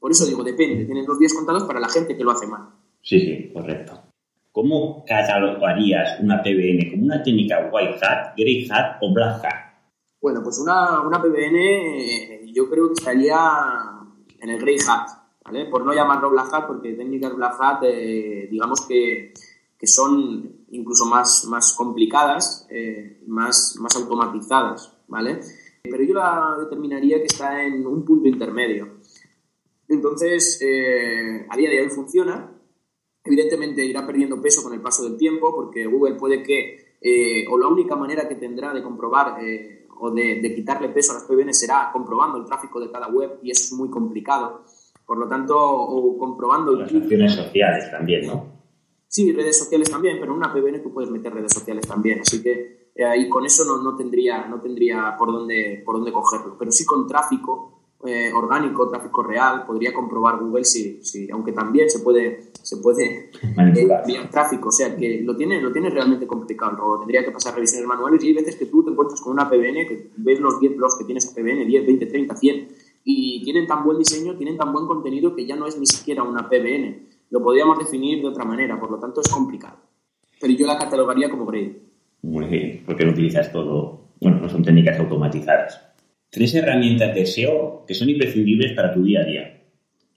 por 0.00 0.10
eso 0.10 0.24
digo, 0.26 0.42
depende, 0.42 0.84
tienen 0.84 1.06
los 1.06 1.18
días 1.18 1.34
contados 1.34 1.64
para 1.64 1.80
la 1.80 1.88
gente 1.88 2.16
que 2.16 2.24
lo 2.24 2.30
hace 2.30 2.46
mal. 2.46 2.70
Sí, 3.02 3.20
sí, 3.20 3.50
correcto. 3.52 4.00
¿Cómo 4.52 5.04
catalogarías 5.06 6.18
una 6.20 6.42
PBN 6.42 6.90
como 6.90 7.04
una 7.04 7.22
técnica 7.22 7.70
white 7.70 7.98
hat, 8.02 8.34
grey 8.36 8.66
hat 8.70 8.96
o 9.02 9.12
black 9.12 9.44
hat? 9.44 9.65
Bueno, 10.26 10.42
pues 10.42 10.58
una, 10.58 11.02
una 11.02 11.22
PBN 11.22 11.56
eh, 11.56 12.52
yo 12.52 12.68
creo 12.68 12.88
que 12.88 12.94
estaría 12.94 13.38
en 14.40 14.50
el 14.50 14.58
Grey 14.58 14.76
Hat, 14.84 15.06
¿vale? 15.44 15.66
Por 15.66 15.84
no 15.84 15.94
llamarlo 15.94 16.30
Black 16.30 16.52
Hat, 16.52 16.66
porque 16.66 16.94
técnicas 16.94 17.32
Black 17.36 17.54
Hat, 17.60 17.84
eh, 17.84 18.48
digamos 18.50 18.84
que, 18.88 19.32
que, 19.78 19.86
son 19.86 20.64
incluso 20.70 21.06
más, 21.06 21.44
más 21.44 21.74
complicadas, 21.74 22.66
eh, 22.70 23.22
más, 23.28 23.76
más 23.78 23.94
automatizadas, 23.94 24.96
¿vale? 25.06 25.38
Pero 25.84 26.02
yo 26.02 26.14
la 26.14 26.56
determinaría 26.58 27.18
que 27.18 27.26
está 27.26 27.62
en 27.62 27.86
un 27.86 28.04
punto 28.04 28.26
intermedio. 28.26 28.96
Entonces, 29.86 30.60
a 31.48 31.56
día 31.56 31.70
de 31.70 31.82
hoy 31.82 31.88
funciona. 31.88 32.50
Evidentemente 33.22 33.84
irá 33.84 34.04
perdiendo 34.04 34.42
peso 34.42 34.64
con 34.64 34.74
el 34.74 34.80
paso 34.80 35.04
del 35.04 35.16
tiempo, 35.16 35.54
porque 35.54 35.86
Google 35.86 36.16
puede 36.16 36.42
que, 36.42 36.96
o 37.48 37.56
la 37.56 37.68
única 37.68 37.94
manera 37.94 38.26
que 38.26 38.34
tendrá 38.34 38.74
de 38.74 38.82
comprobar 38.82 39.36
o 39.98 40.10
de, 40.10 40.54
quitarle 40.54 40.88
peso 40.90 41.12
a 41.12 41.14
las 41.16 41.24
PBN 41.24 41.52
será 41.54 41.90
comprobando 41.92 42.38
el 42.38 42.44
tráfico 42.44 42.80
de 42.80 42.90
cada 42.90 43.08
web 43.08 43.38
y 43.42 43.50
eso 43.50 43.64
es 43.64 43.72
muy 43.72 43.90
complicado. 43.90 44.62
Por 45.04 45.18
lo 45.18 45.28
tanto, 45.28 45.56
o 45.58 46.18
comprobando... 46.18 46.72
Las 46.72 46.92
redes 46.92 47.34
sociales 47.34 47.90
también, 47.90 48.26
¿no? 48.26 48.56
Sí, 49.08 49.32
redes 49.32 49.58
sociales 49.58 49.90
también, 49.90 50.18
pero 50.18 50.32
en 50.32 50.38
una 50.38 50.52
PBN 50.52 50.82
tú 50.82 50.92
puedes 50.92 51.10
meter 51.10 51.32
redes 51.32 51.52
sociales 51.52 51.86
también. 51.86 52.20
Así 52.20 52.42
que 52.42 52.90
eh, 52.94 53.04
ahí 53.04 53.28
con 53.28 53.46
eso 53.46 53.64
no, 53.64 53.82
no, 53.82 53.96
tendría, 53.96 54.46
no 54.46 54.60
tendría 54.60 55.14
por 55.16 55.30
dónde, 55.30 55.82
por 55.84 55.96
dónde 55.96 56.12
cogerlo. 56.12 56.56
Pero 56.58 56.72
sí 56.72 56.84
con 56.84 57.06
tráfico 57.06 57.75
eh, 58.08 58.32
orgánico, 58.32 58.88
tráfico 58.88 59.22
real, 59.22 59.64
podría 59.66 59.92
comprobar 59.92 60.38
Google 60.38 60.64
si, 60.64 61.02
si 61.02 61.30
aunque 61.30 61.52
también 61.52 61.88
se 61.90 62.00
puede, 62.00 62.50
se 62.62 62.78
puede 62.78 63.30
enviar 63.56 64.30
tráfico, 64.30 64.68
o 64.68 64.72
sea 64.72 64.96
que 64.96 65.20
lo 65.22 65.36
tiene, 65.36 65.60
lo 65.60 65.72
tiene 65.72 65.90
realmente 65.90 66.26
complicado 66.26 66.98
tendría 66.98 67.24
que 67.24 67.30
pasar 67.30 67.54
revisiones 67.54 67.86
manuales 67.86 68.22
y 68.22 68.28
hay 68.28 68.34
veces 68.34 68.56
que 68.56 68.66
tú 68.66 68.84
te 68.84 68.90
encuentras 68.90 69.20
con 69.20 69.32
una 69.32 69.48
PBN, 69.48 69.86
que 69.86 70.10
ves 70.16 70.40
los 70.40 70.60
10 70.60 70.76
blogs 70.76 70.96
que 70.96 71.04
tienes 71.04 71.30
a 71.30 71.34
PBN, 71.34 71.66
10, 71.66 71.86
20, 71.86 72.06
30, 72.06 72.36
100, 72.36 72.68
y 73.04 73.42
tienen 73.44 73.66
tan 73.66 73.84
buen 73.84 73.98
diseño, 73.98 74.36
tienen 74.36 74.56
tan 74.56 74.72
buen 74.72 74.86
contenido 74.86 75.34
que 75.34 75.46
ya 75.46 75.56
no 75.56 75.66
es 75.66 75.78
ni 75.78 75.86
siquiera 75.86 76.22
una 76.22 76.48
PBN, 76.48 77.06
lo 77.30 77.42
podríamos 77.42 77.78
definir 77.78 78.20
de 78.20 78.28
otra 78.28 78.44
manera, 78.44 78.78
por 78.78 78.90
lo 78.90 78.98
tanto 78.98 79.20
es 79.20 79.28
complicado. 79.28 79.76
Pero 80.40 80.52
yo 80.52 80.66
la 80.66 80.78
catalogaría 80.78 81.30
como 81.30 81.46
grade. 81.46 81.80
Muy 82.22 82.46
bien, 82.46 82.82
porque 82.84 83.04
lo 83.04 83.12
utilizas 83.12 83.52
todo, 83.52 84.00
bueno, 84.20 84.40
no 84.40 84.48
son 84.48 84.62
técnicas 84.62 84.98
automatizadas. 84.98 85.80
Tres 86.36 86.54
herramientas 86.54 87.14
de 87.14 87.24
SEO 87.24 87.84
que 87.86 87.94
son 87.94 88.10
imprescindibles 88.10 88.76
para 88.76 88.92
tu 88.92 89.02
día 89.02 89.22
a 89.22 89.24
día. 89.24 89.58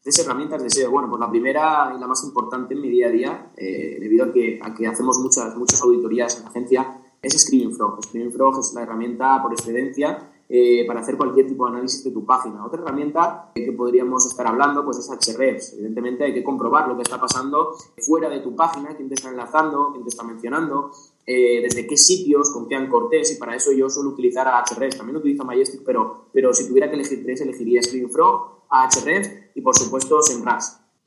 Tres 0.04 0.20
herramientas 0.20 0.62
de 0.62 0.70
SEO. 0.70 0.92
Bueno, 0.92 1.10
pues 1.10 1.18
la 1.18 1.30
primera 1.30 1.94
y 1.96 1.98
la 1.98 2.08
más 2.08 2.22
importante 2.26 2.74
en 2.74 2.82
mi 2.82 2.90
día 2.90 3.08
a 3.08 3.10
día, 3.10 3.52
eh, 3.56 3.96
debido 4.02 4.26
a 4.26 4.34
que, 4.34 4.60
a 4.62 4.92
hacemos 4.92 5.18
muchas, 5.20 5.56
muchas 5.56 5.82
auditorías 5.82 6.36
en 6.36 6.44
la 6.44 6.50
agencia, 6.50 7.00
es 7.22 7.42
Screaming 7.42 7.74
Frog. 7.74 8.04
Screaming 8.04 8.34
Frog 8.34 8.60
es 8.60 8.74
la 8.74 8.82
herramienta 8.82 9.42
por 9.42 9.54
excelencia 9.54 10.30
eh, 10.50 10.84
para 10.86 11.00
hacer 11.00 11.16
cualquier 11.16 11.48
tipo 11.48 11.66
de 11.66 11.72
análisis 11.72 12.04
de 12.04 12.12
tu 12.12 12.26
página. 12.26 12.66
Otra 12.66 12.82
herramienta 12.82 13.52
que 13.56 13.72
podríamos 13.72 14.26
estar 14.26 14.46
hablando 14.46 14.84
pues 14.84 14.98
es 14.98 15.30
Ahrefs. 15.30 15.76
Evidentemente 15.76 16.26
hay 16.26 16.34
que 16.34 16.44
comprobar 16.44 16.90
lo 16.90 16.98
que 16.98 17.04
está 17.04 17.18
pasando 17.18 17.76
fuera 17.98 18.28
de 18.28 18.40
tu 18.40 18.54
página, 18.58 18.94
quién 18.98 19.08
te 19.08 19.16
está 19.16 19.30
enlazando, 19.30 19.92
quién 19.94 20.04
te 20.04 20.10
está 20.10 20.24
mencionando, 20.24 20.92
eh, 21.32 21.62
desde 21.62 21.86
qué 21.86 21.96
sitios, 21.96 22.50
con 22.50 22.68
qué 22.68 22.74
ancortés, 22.74 23.32
y 23.32 23.36
para 23.36 23.56
eso 23.56 23.72
yo 23.72 23.88
suelo 23.88 24.10
utilizar 24.10 24.48
a. 24.48 24.64
También 24.64 25.18
utilizo 25.18 25.46
Majestic, 25.46 25.82
pero, 25.86 26.26
pero 26.34 26.52
si 26.56 26.68
tuviera 26.68 26.90
que 26.90 26.96
elegir 26.96 27.24
tres, 27.24 27.42
elegiría 27.42 27.84
Screenfrog, 27.84 28.64
Ahrefs 28.68 29.30
y 29.54 29.62
por 29.62 29.78
supuesto 29.78 30.24
SEMrush. 30.24 30.64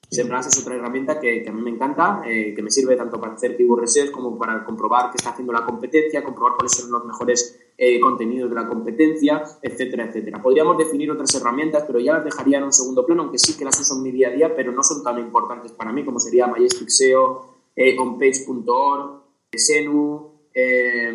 SEMrush 0.08 0.46
es 0.46 0.60
otra 0.60 0.76
herramienta 0.76 1.18
que, 1.18 1.44
a 1.44 1.52
mí 1.52 1.60
me 1.60 1.70
encanta, 1.70 2.22
eh, 2.24 2.54
que 2.54 2.62
me 2.62 2.70
sirve 2.70 2.94
tanto 2.94 3.20
para 3.20 3.32
hacer 3.32 3.56
keyword 3.56 3.80
research 3.80 4.12
como 4.12 4.38
para 4.38 4.64
comprobar 4.64 5.10
qué 5.10 5.16
está 5.16 5.30
haciendo 5.30 5.52
la 5.52 5.66
competencia, 5.66 6.22
comprobar 6.22 6.54
cuáles 6.54 6.70
son 6.70 6.92
los 6.92 7.04
mejores 7.04 7.58
eh, 7.76 7.98
contenidos 7.98 8.48
de 8.48 8.54
la 8.54 8.68
competencia, 8.68 9.42
etcétera, 9.60 10.04
etcétera. 10.04 10.40
Podríamos 10.40 10.78
definir 10.78 11.10
otras 11.10 11.34
herramientas, 11.34 11.82
pero 11.84 11.98
ya 11.98 12.12
las 12.12 12.24
dejaría 12.24 12.58
en 12.58 12.64
un 12.64 12.72
segundo 12.72 13.04
plano, 13.04 13.22
aunque 13.22 13.40
sí 13.40 13.56
que 13.58 13.64
las 13.64 13.80
uso 13.80 13.96
en 13.96 14.04
mi 14.04 14.12
día 14.12 14.28
a 14.28 14.30
día, 14.30 14.54
pero 14.54 14.70
no 14.70 14.84
son 14.84 15.02
tan 15.02 15.18
importantes 15.18 15.72
para 15.72 15.92
mí 15.92 16.04
como 16.04 16.20
sería 16.20 16.46
Majestic 16.46 16.90
SEO, 16.90 17.56
onpage.org, 17.98 19.21
Senu, 19.54 20.30
eh, 20.54 21.12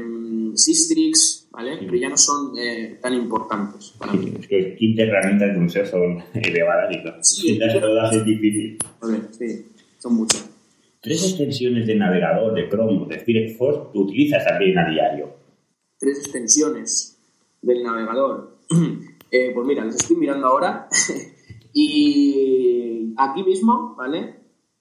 Sistrix, 0.56 1.48
¿vale? 1.52 1.78
Pero 1.80 1.96
ya 1.96 2.10
no 2.10 2.18
son 2.18 2.58
eh, 2.58 3.00
tan 3.02 3.14
importantes 3.14 3.94
para 3.98 4.14
mí. 4.14 4.34
Es 4.40 4.48
que 4.48 4.76
15 4.76 5.02
herramientas 5.02 5.54
de 5.54 5.60
un 5.60 5.70
SEO 5.70 5.86
son 5.86 6.24
elevadas 6.34 6.96
y 6.96 7.02
claro, 7.02 7.18
Sí. 7.24 7.60
todas 7.82 8.16
es 8.16 8.26
difícil. 8.26 8.78
Ver, 9.02 9.22
sí, 9.32 9.66
son 10.00 10.16
muchas. 10.16 10.50
Tres 11.02 11.24
extensiones 11.24 11.88
de 11.88 11.96
navegador 11.96 12.54
de 12.54 12.70
Chrome, 12.70 13.08
de 13.08 13.20
Firefox, 13.20 13.94
tú 13.94 14.02
utilizas 14.02 14.46
también 14.46 14.78
a 14.78 14.90
diario. 14.90 15.30
Tres 16.00 16.20
extensiones 16.20 17.18
del 17.62 17.84
navegador. 17.84 18.58
Eh, 19.30 19.52
pues 19.54 19.68
mira, 19.68 19.84
las 19.84 19.96
estoy 19.96 20.16
mirando 20.16 20.48
ahora. 20.48 20.88
y 21.74 23.14
aquí 23.18 23.44
mismo, 23.44 23.94
¿vale? 23.98 24.36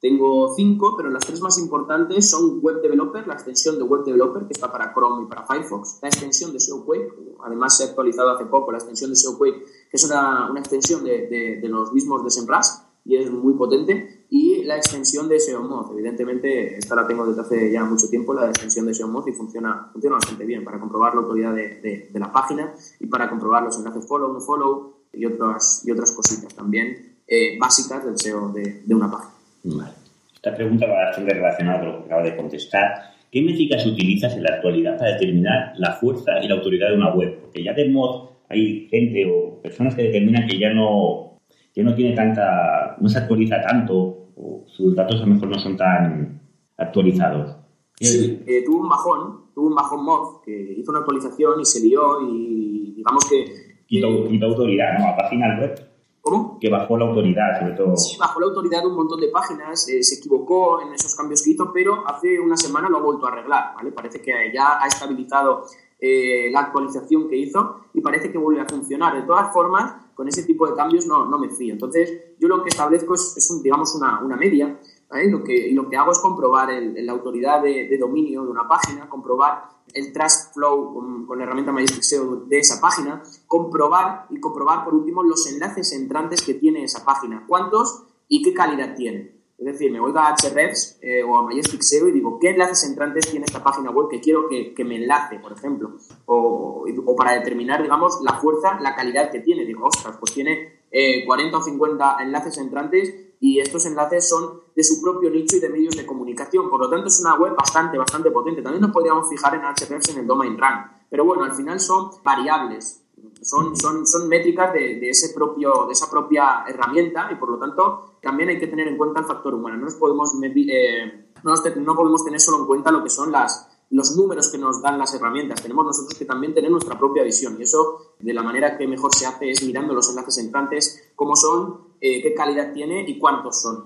Tengo 0.08 0.54
cinco, 0.54 0.94
pero 0.96 1.10
las 1.10 1.26
tres 1.26 1.40
más 1.40 1.58
importantes 1.58 2.30
son 2.30 2.60
Web 2.62 2.80
Developer, 2.80 3.26
la 3.26 3.34
extensión 3.34 3.76
de 3.76 3.82
Web 3.82 4.04
Developer, 4.04 4.46
que 4.46 4.52
está 4.52 4.70
para 4.70 4.92
Chrome 4.94 5.25
y 5.25 5.26
para 5.26 5.44
Firefox, 5.44 5.98
la 6.00 6.08
extensión 6.08 6.52
de 6.52 6.60
SEO 6.60 6.84
Quake, 6.84 7.12
además 7.44 7.76
se 7.76 7.82
ha 7.82 7.86
actualizado 7.88 8.30
hace 8.30 8.44
poco 8.44 8.70
la 8.70 8.78
extensión 8.78 9.10
de 9.10 9.16
SEO 9.16 9.36
Quake, 9.36 9.64
que 9.90 9.96
es 9.96 10.04
una, 10.04 10.48
una 10.48 10.60
extensión 10.60 11.02
de, 11.02 11.26
de- 11.26 11.58
de 11.60 11.68
los 11.68 11.92
mismos 11.92 12.22
de 12.22 12.30
SEMrush 12.30 12.66
y 13.04 13.16
es 13.16 13.32
muy 13.32 13.54
potente, 13.54 14.26
y 14.30 14.62
la 14.62 14.76
extensión 14.76 15.28
de 15.28 15.40
SEO 15.40 15.62
Mod, 15.64 15.90
evidentemente 15.90 16.76
esta 16.78 16.94
la 16.94 17.04
tengo 17.08 17.26
desde 17.26 17.40
hace 17.40 17.72
ya 17.72 17.82
mucho 17.84 18.08
tiempo, 18.08 18.32
la 18.32 18.46
extensión 18.48 18.86
de 18.86 18.94
SEO 18.94 19.08
Mod 19.08 19.26
y 19.26 19.32
funciona, 19.32 19.90
funciona 19.92 20.16
bastante 20.18 20.44
bien 20.44 20.64
para 20.64 20.78
comprobar 20.78 21.16
la 21.16 21.22
autoridad 21.22 21.52
de, 21.52 21.80
de- 22.12 22.20
la 22.20 22.30
página 22.32 22.72
y 23.00 23.06
para 23.08 23.28
comprobar 23.28 23.64
los 23.64 23.76
enlaces 23.76 24.06
follow, 24.06 24.32
no 24.32 24.40
follow 24.40 24.98
y 25.12 25.26
otras, 25.26 25.82
y 25.84 25.90
otras 25.90 26.12
cositas 26.12 26.54
también 26.54 27.16
eh, 27.26 27.58
básicas 27.58 28.04
del 28.04 28.16
SEO 28.16 28.52
de 28.52 28.94
una 28.94 29.10
página. 29.10 29.35
Vale. 29.64 29.90
Esta 30.34 30.54
pregunta 30.54 30.86
va 30.86 31.06
bastante 31.06 31.34
relacionada 31.34 31.80
con 31.80 31.88
lo 31.88 31.98
que 31.98 32.06
acabo 32.06 32.22
de 32.22 32.36
contestar. 32.36 33.16
¿Qué 33.30 33.42
métricas 33.42 33.84
utilizas 33.84 34.34
en 34.36 34.44
la 34.44 34.54
actualidad 34.54 34.96
para 34.96 35.12
determinar 35.12 35.72
la 35.76 35.92
fuerza 35.94 36.42
y 36.42 36.48
la 36.48 36.54
autoridad 36.54 36.90
de 36.90 36.94
una 36.94 37.12
web? 37.14 37.40
Porque 37.40 37.64
ya 37.64 37.72
de 37.72 37.88
mod 37.88 38.28
hay 38.48 38.86
gente 38.88 39.26
o 39.30 39.60
personas 39.60 39.94
que 39.94 40.04
determinan 40.04 40.46
que 40.46 40.58
ya 40.58 40.72
no, 40.72 41.38
ya 41.75 41.82
no 41.82 41.94
tiene 41.94 42.14
tanta, 42.14 42.96
no 43.00 43.08
se 43.08 43.18
actualiza 43.18 43.60
tanto 43.60 44.30
o 44.36 44.64
sus 44.66 44.94
datos 44.94 45.20
a 45.20 45.26
lo 45.26 45.34
mejor 45.34 45.48
no 45.48 45.58
son 45.58 45.76
tan 45.76 46.40
actualizados. 46.76 47.56
Sí, 47.98 48.42
eh, 48.46 48.62
tuvo 48.64 48.82
un 48.82 48.88
bajón, 48.88 49.46
tuvo 49.54 49.68
un 49.68 49.75
bajón 49.75 50.04
mod 50.04 50.42
que 50.44 50.75
hizo 50.78 50.90
una 50.92 51.00
actualización 51.00 51.60
y 51.60 51.64
se 51.64 51.80
lió 51.84 52.20
y 52.30 52.94
digamos 52.96 53.25
que... 53.28 53.44
Quitó, 53.86 54.28
quitó 54.28 54.46
autoridad, 54.46 54.98
¿no? 54.98 55.08
A 55.08 55.16
páginas 55.16 55.60
web 55.60 55.85
¿Cómo? 56.26 56.59
que 56.61 56.68
bajó 56.68 56.99
la 56.99 57.04
autoridad, 57.04 57.61
sobre 57.61 57.75
todo. 57.75 57.97
Sí, 57.97 58.16
bajó 58.18 58.40
la 58.40 58.47
autoridad 58.47 58.85
un 58.85 58.97
montón 58.97 59.21
de 59.21 59.28
páginas, 59.28 59.88
eh, 59.88 60.02
se 60.02 60.16
equivocó 60.16 60.83
en 60.83 60.92
esos 60.92 61.14
cambios 61.14 61.40
que 61.40 61.50
hizo, 61.50 61.71
pero 61.73 62.02
hace 62.04 62.40
una 62.40 62.56
semana 62.56 62.88
lo 62.88 62.97
ha 62.97 63.00
vuelto 63.00 63.26
a 63.26 63.30
arreglar, 63.30 63.76
¿vale? 63.76 63.92
Parece 63.92 64.21
que 64.21 64.33
ya 64.52 64.83
ha 64.83 64.88
estabilizado 64.88 65.66
eh, 66.00 66.50
la 66.50 66.62
actualización 66.62 67.28
que 67.28 67.37
hizo 67.37 67.83
y 67.95 68.00
parece 68.00 68.33
que 68.33 68.38
vuelve 68.38 68.61
a 68.61 68.66
funcionar. 68.66 69.14
De 69.14 69.23
todas 69.23 69.52
formas, 69.52 69.95
con 70.16 70.26
ese 70.26 70.42
tipo 70.42 70.66
de 70.66 70.75
cambios 70.75 71.06
no, 71.06 71.26
no 71.26 71.38
me 71.38 71.49
fío. 71.49 71.73
Entonces, 71.73 72.35
yo 72.40 72.49
lo 72.49 72.61
que 72.64 72.71
establezco 72.71 73.14
es, 73.14 73.37
es 73.37 73.49
un, 73.52 73.62
digamos, 73.62 73.95
una, 73.95 74.18
una 74.21 74.37
media, 74.37 74.80
¿vale? 75.10 75.30
Lo 75.30 75.42
que, 75.44 75.70
lo 75.72 75.88
que 75.88 75.96
hago 75.96 76.12
es 76.12 76.18
comprobar 76.18 76.70
el- 76.70 77.04
la 77.04 77.12
autoridad 77.12 77.62
de, 77.62 77.88
de 77.88 77.98
dominio 77.98 78.42
de 78.44 78.50
una 78.50 78.66
página, 78.68 79.08
comprobar 79.08 79.64
el 79.94 80.12
trust 80.12 80.52
flow 80.54 80.92
con, 80.94 81.26
con 81.26 81.38
la 81.38 81.44
herramienta 81.44 81.72
Majestic 81.72 82.02
SEO 82.02 82.36
de 82.46 82.58
esa 82.58 82.80
página, 82.80 83.22
comprobar 83.46 84.26
y 84.30 84.40
comprobar 84.40 84.84
por 84.84 84.94
último 84.94 85.22
los 85.22 85.46
enlaces 85.50 85.92
entrantes 85.92 86.42
que 86.42 86.54
tiene 86.54 86.84
esa 86.84 87.04
página, 87.04 87.44
cuántos 87.46 88.04
y 88.28 88.42
qué 88.42 88.52
calidad 88.52 88.94
tiene. 88.96 89.34
Es 89.58 89.64
decir, 89.64 89.90
me 89.90 90.00
voy 90.00 90.12
a 90.14 90.34
Ahrefs 90.34 90.98
eh, 91.00 91.22
o 91.22 91.38
a 91.38 91.42
Majestic 91.42 91.80
SEO 91.80 92.08
y 92.08 92.12
digo, 92.12 92.38
¿qué 92.38 92.50
enlaces 92.50 92.84
entrantes 92.84 93.30
tiene 93.30 93.46
esta 93.46 93.64
página 93.64 93.90
web 93.90 94.08
que 94.10 94.20
quiero 94.20 94.48
que, 94.50 94.75
que 94.75 94.84
me 94.84 94.96
enlace, 94.96 95.38
por 95.38 95.52
ejemplo? 95.52 95.92
O, 96.26 96.84
o 97.06 97.16
para 97.16 97.32
determinar, 97.32 97.80
digamos, 97.82 98.20
la 98.22 98.34
fuerza, 98.34 98.78
la 98.80 98.94
calidad 98.94 99.30
que 99.30 99.40
tiene. 99.40 99.64
Digo, 99.64 99.86
ostras, 99.86 100.18
pues 100.20 100.34
tiene 100.34 100.80
eh, 100.90 101.25
40 101.25 101.56
o 101.56 101.62
50 101.62 102.18
enlaces 102.20 102.58
entrantes 102.58 103.14
y 103.40 103.60
estos 103.60 103.84
enlaces 103.86 104.28
son 104.28 104.60
de 104.74 104.82
su 104.82 105.00
propio 105.02 105.30
nicho 105.30 105.56
y 105.56 105.60
de 105.60 105.68
medios 105.68 105.96
de 105.96 106.06
comunicación. 106.06 106.68
Por 106.70 106.80
lo 106.80 106.90
tanto, 106.90 107.08
es 107.08 107.20
una 107.20 107.34
web 107.36 107.54
bastante, 107.54 107.98
bastante 107.98 108.30
potente. 108.30 108.62
También 108.62 108.82
nos 108.82 108.92
podríamos 108.92 109.28
fijar 109.28 109.54
en 109.54 109.62
Ahrefs 109.62 110.08
en 110.10 110.18
el 110.18 110.26
domain 110.26 110.56
rank. 110.58 110.86
Pero 111.10 111.24
bueno, 111.24 111.44
al 111.44 111.54
final 111.54 111.78
son 111.80 112.10
variables. 112.24 113.02
Son, 113.42 113.76
son, 113.76 114.06
son 114.06 114.28
métricas 114.28 114.72
de, 114.72 114.98
de 114.98 115.10
ese 115.10 115.34
propio, 115.34 115.86
de 115.86 115.92
esa 115.92 116.10
propia 116.10 116.64
herramienta 116.66 117.28
y 117.30 117.36
por 117.36 117.50
lo 117.50 117.58
tanto 117.58 118.18
también 118.20 118.48
hay 118.48 118.58
que 118.58 118.66
tener 118.66 118.88
en 118.88 118.96
cuenta 118.96 119.20
el 119.20 119.26
factor 119.26 119.54
humano. 119.54 119.76
No, 119.76 119.84
nos 119.84 119.94
podemos, 119.94 120.32
eh, 120.42 121.30
no, 121.42 121.50
nos 121.50 121.76
no 121.76 121.94
podemos 121.94 122.24
tener 122.24 122.40
solo 122.40 122.58
en 122.58 122.66
cuenta 122.66 122.90
lo 122.90 123.02
que 123.02 123.10
son 123.10 123.30
las, 123.30 123.75
los 123.90 124.16
números 124.16 124.50
que 124.50 124.58
nos 124.58 124.82
dan 124.82 124.98
las 124.98 125.14
herramientas. 125.14 125.62
Tenemos 125.62 125.84
nosotros 125.86 126.18
que 126.18 126.24
también 126.24 126.54
tener 126.54 126.70
nuestra 126.70 126.98
propia 126.98 127.22
visión 127.22 127.56
y 127.58 127.62
eso 127.62 128.14
de 128.18 128.34
la 128.34 128.42
manera 128.42 128.76
que 128.76 128.86
mejor 128.86 129.14
se 129.14 129.26
hace 129.26 129.50
es 129.50 129.62
mirando 129.64 129.94
los 129.94 130.08
enlaces 130.10 130.38
entrantes, 130.38 131.10
cómo 131.14 131.36
son, 131.36 131.78
eh, 132.00 132.20
qué 132.22 132.34
calidad 132.34 132.72
tiene 132.72 133.04
y 133.08 133.18
cuántos 133.18 133.62
son. 133.62 133.84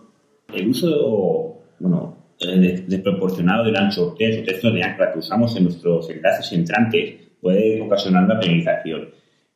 El 0.53 0.71
uso, 0.71 1.59
bueno, 1.79 2.17
eh, 2.41 2.59
de- 2.59 2.85
desproporcionado 2.89 3.65
del 3.65 3.77
ancho 3.77 4.09
o 4.09 4.15
texto 4.15 4.71
de 4.73 4.83
ancla 4.83 5.13
que 5.13 5.19
usamos 5.19 5.55
en 5.57 5.65
nuestros 5.65 6.09
enlaces 6.11 6.51
entrantes 6.53 7.29
puede 7.41 7.81
ocasionar 7.83 8.25
una 8.25 8.39
penalización. 8.41 9.11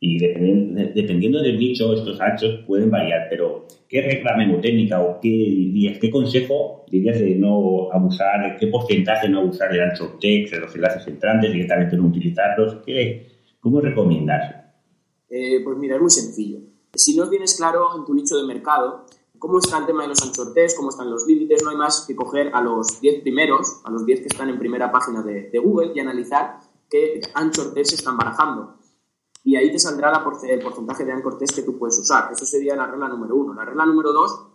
Y 0.06 0.18
dependiendo 0.18 1.40
del 1.40 1.58
nicho, 1.58 1.94
estos 1.94 2.20
anchos 2.20 2.61
pueden 2.66 2.90
variar, 2.90 3.26
pero 3.30 3.66
¿qué 3.88 4.02
regla 4.02 4.37
mnemotécnica 4.37 5.00
o 5.00 5.18
qué 5.18 5.30
dirías, 5.30 5.99
qué 5.99 6.11
consejo 6.11 6.84
dirías 6.90 7.18
de 7.18 7.37
no 7.37 7.90
abusar, 7.90 8.58
qué 8.61 8.66
porcentaje 8.66 9.30
no 9.30 9.40
abusar 9.40 9.73
del 9.73 9.80
ancho 9.80 10.18
text, 10.20 10.52
de 10.52 10.61
los 10.61 10.75
enlaces 10.75 11.06
entrantes, 11.06 11.50
directamente 11.50 11.96
no 11.96 12.04
utilizarlos? 12.04 12.82
¿Qué, 12.84 13.30
¿Cómo 13.61 13.80
recomiendas? 13.80 14.54
Eh, 15.30 15.62
pues 15.64 15.78
mira, 15.78 15.94
es 15.94 16.02
muy 16.02 16.11
sencillo. 16.11 16.58
Si 16.94 17.16
no 17.16 17.30
tienes 17.30 17.56
claro 17.56 17.96
en 17.96 18.04
tu 18.04 18.12
nicho 18.12 18.37
de 18.37 18.46
mercado 18.46 19.06
cómo 19.38 19.58
está 19.58 19.78
el 19.78 19.87
tema 19.87 20.02
de 20.02 20.08
los 20.08 20.23
anchor 20.23 20.52
test, 20.52 20.76
cómo 20.76 20.90
están 20.90 21.11
los 21.11 21.26
límites, 21.26 21.62
no 21.64 21.70
hay 21.70 21.76
más 21.76 22.04
que 22.06 22.14
coger 22.14 22.50
a 22.52 22.61
los 22.61 23.00
10 23.00 23.23
primeros, 23.23 23.80
a 23.84 23.90
los 23.90 24.04
10 24.04 24.20
que 24.20 24.26
están 24.26 24.50
en 24.50 24.58
primera 24.58 24.92
página 24.92 25.23
de, 25.23 25.49
de 25.49 25.58
Google 25.58 25.92
y 25.94 26.00
analizar 26.00 26.58
qué 26.90 27.23
anchor 27.32 27.73
test 27.73 27.92
se 27.92 27.96
están 27.96 28.18
barajando. 28.18 28.84
Y 29.44 29.56
ahí 29.56 29.70
te 29.70 29.78
saldrá 29.78 30.10
la 30.10 30.24
el 30.48 30.62
porcentaje 30.62 31.04
de 31.04 31.12
anchor 31.12 31.38
test 31.38 31.54
que 31.54 31.62
tú 31.62 31.78
puedes 31.78 31.98
usar. 31.98 32.32
Eso 32.32 32.46
sería 32.46 32.74
la 32.74 32.86
regla 32.86 33.08
número 33.08 33.36
uno. 33.36 33.54
La 33.54 33.64
regla 33.64 33.84
número 33.84 34.12
dos, 34.12 34.46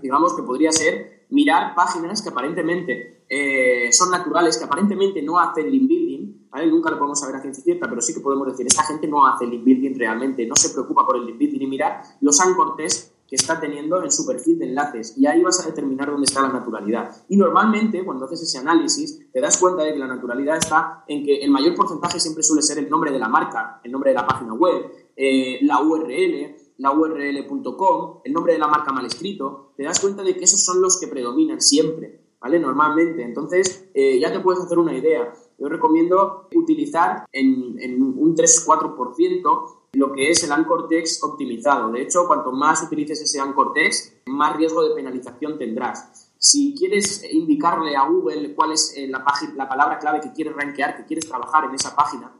digamos 0.00 0.34
que 0.34 0.42
podría 0.42 0.72
ser 0.72 1.26
mirar 1.30 1.74
páginas 1.74 2.22
que 2.22 2.30
aparentemente 2.30 3.24
eh, 3.28 3.92
son 3.92 4.10
naturales, 4.10 4.56
que 4.56 4.64
aparentemente 4.64 5.22
no 5.22 5.38
hacen 5.38 5.70
link 5.70 5.88
building, 5.88 6.48
¿vale? 6.50 6.66
Nunca 6.68 6.90
lo 6.90 6.98
podemos 6.98 7.20
saber 7.20 7.36
a 7.36 7.40
ciencia 7.40 7.64
cierta, 7.64 7.88
pero 7.88 8.00
sí 8.00 8.14
que 8.14 8.20
podemos 8.20 8.46
decir, 8.46 8.66
esta 8.66 8.84
gente 8.84 9.06
no 9.08 9.26
hace 9.26 9.46
link 9.46 9.64
building 9.64 9.98
realmente, 9.98 10.46
no 10.46 10.56
se 10.56 10.70
preocupa 10.70 11.06
por 11.06 11.16
el 11.16 11.26
link 11.26 11.38
building 11.38 11.60
y 11.60 11.66
mirar 11.66 12.02
los 12.20 12.40
anchor 12.40 12.76
test 12.76 13.13
que 13.34 13.42
está 13.42 13.58
teniendo 13.58 14.00
en 14.04 14.12
su 14.12 14.24
perfil 14.24 14.60
de 14.60 14.66
enlaces 14.66 15.18
y 15.18 15.26
ahí 15.26 15.42
vas 15.42 15.58
a 15.58 15.66
determinar 15.66 16.08
dónde 16.08 16.24
está 16.24 16.40
la 16.40 16.52
naturalidad. 16.52 17.10
Y 17.28 17.36
normalmente 17.36 18.04
cuando 18.04 18.26
haces 18.26 18.42
ese 18.42 18.58
análisis 18.58 19.28
te 19.32 19.40
das 19.40 19.58
cuenta 19.58 19.82
de 19.82 19.92
que 19.92 19.98
la 19.98 20.06
naturalidad 20.06 20.56
está 20.56 21.04
en 21.08 21.24
que 21.24 21.38
el 21.38 21.50
mayor 21.50 21.74
porcentaje 21.74 22.20
siempre 22.20 22.44
suele 22.44 22.62
ser 22.62 22.78
el 22.78 22.88
nombre 22.88 23.10
de 23.10 23.18
la 23.18 23.28
marca, 23.28 23.80
el 23.82 23.90
nombre 23.90 24.10
de 24.10 24.14
la 24.14 24.24
página 24.24 24.54
web, 24.54 24.84
eh, 25.16 25.58
la 25.62 25.82
URL, 25.82 26.54
la 26.78 26.92
url.com, 26.92 28.20
el 28.22 28.32
nombre 28.32 28.52
de 28.52 28.58
la 28.60 28.68
marca 28.68 28.92
mal 28.92 29.04
escrito, 29.04 29.72
te 29.76 29.82
das 29.82 29.98
cuenta 29.98 30.22
de 30.22 30.36
que 30.36 30.44
esos 30.44 30.64
son 30.64 30.80
los 30.80 31.00
que 31.00 31.08
predominan 31.08 31.60
siempre, 31.60 32.20
¿vale? 32.40 32.60
Normalmente. 32.60 33.24
Entonces, 33.24 33.88
eh, 33.94 34.20
ya 34.20 34.32
te 34.32 34.38
puedes 34.38 34.62
hacer 34.62 34.78
una 34.78 34.96
idea. 34.96 35.32
Yo 35.58 35.68
recomiendo 35.68 36.48
utilizar 36.54 37.26
en, 37.32 37.80
en 37.80 38.00
un 38.00 38.36
3-4% 38.36 39.83
lo 39.94 40.12
que 40.12 40.30
es 40.30 40.42
el 40.44 40.52
anchor 40.52 40.88
text 40.88 41.22
optimizado. 41.24 41.90
De 41.90 42.02
hecho, 42.02 42.26
cuanto 42.26 42.52
más 42.52 42.82
utilices 42.82 43.20
ese 43.20 43.40
anchor 43.40 43.72
text, 43.72 44.26
más 44.26 44.56
riesgo 44.56 44.82
de 44.82 44.94
penalización 44.94 45.58
tendrás. 45.58 46.32
Si 46.38 46.74
quieres 46.76 47.24
indicarle 47.32 47.96
a 47.96 48.06
Google 48.06 48.54
cuál 48.54 48.72
es 48.72 48.94
eh, 48.96 49.06
la, 49.08 49.24
página, 49.24 49.54
la 49.54 49.68
palabra 49.68 49.98
clave 49.98 50.20
que 50.20 50.32
quieres 50.32 50.54
rankear, 50.54 50.96
que 50.96 51.06
quieres 51.06 51.26
trabajar 51.26 51.64
en 51.64 51.74
esa 51.74 51.94
página, 51.94 52.32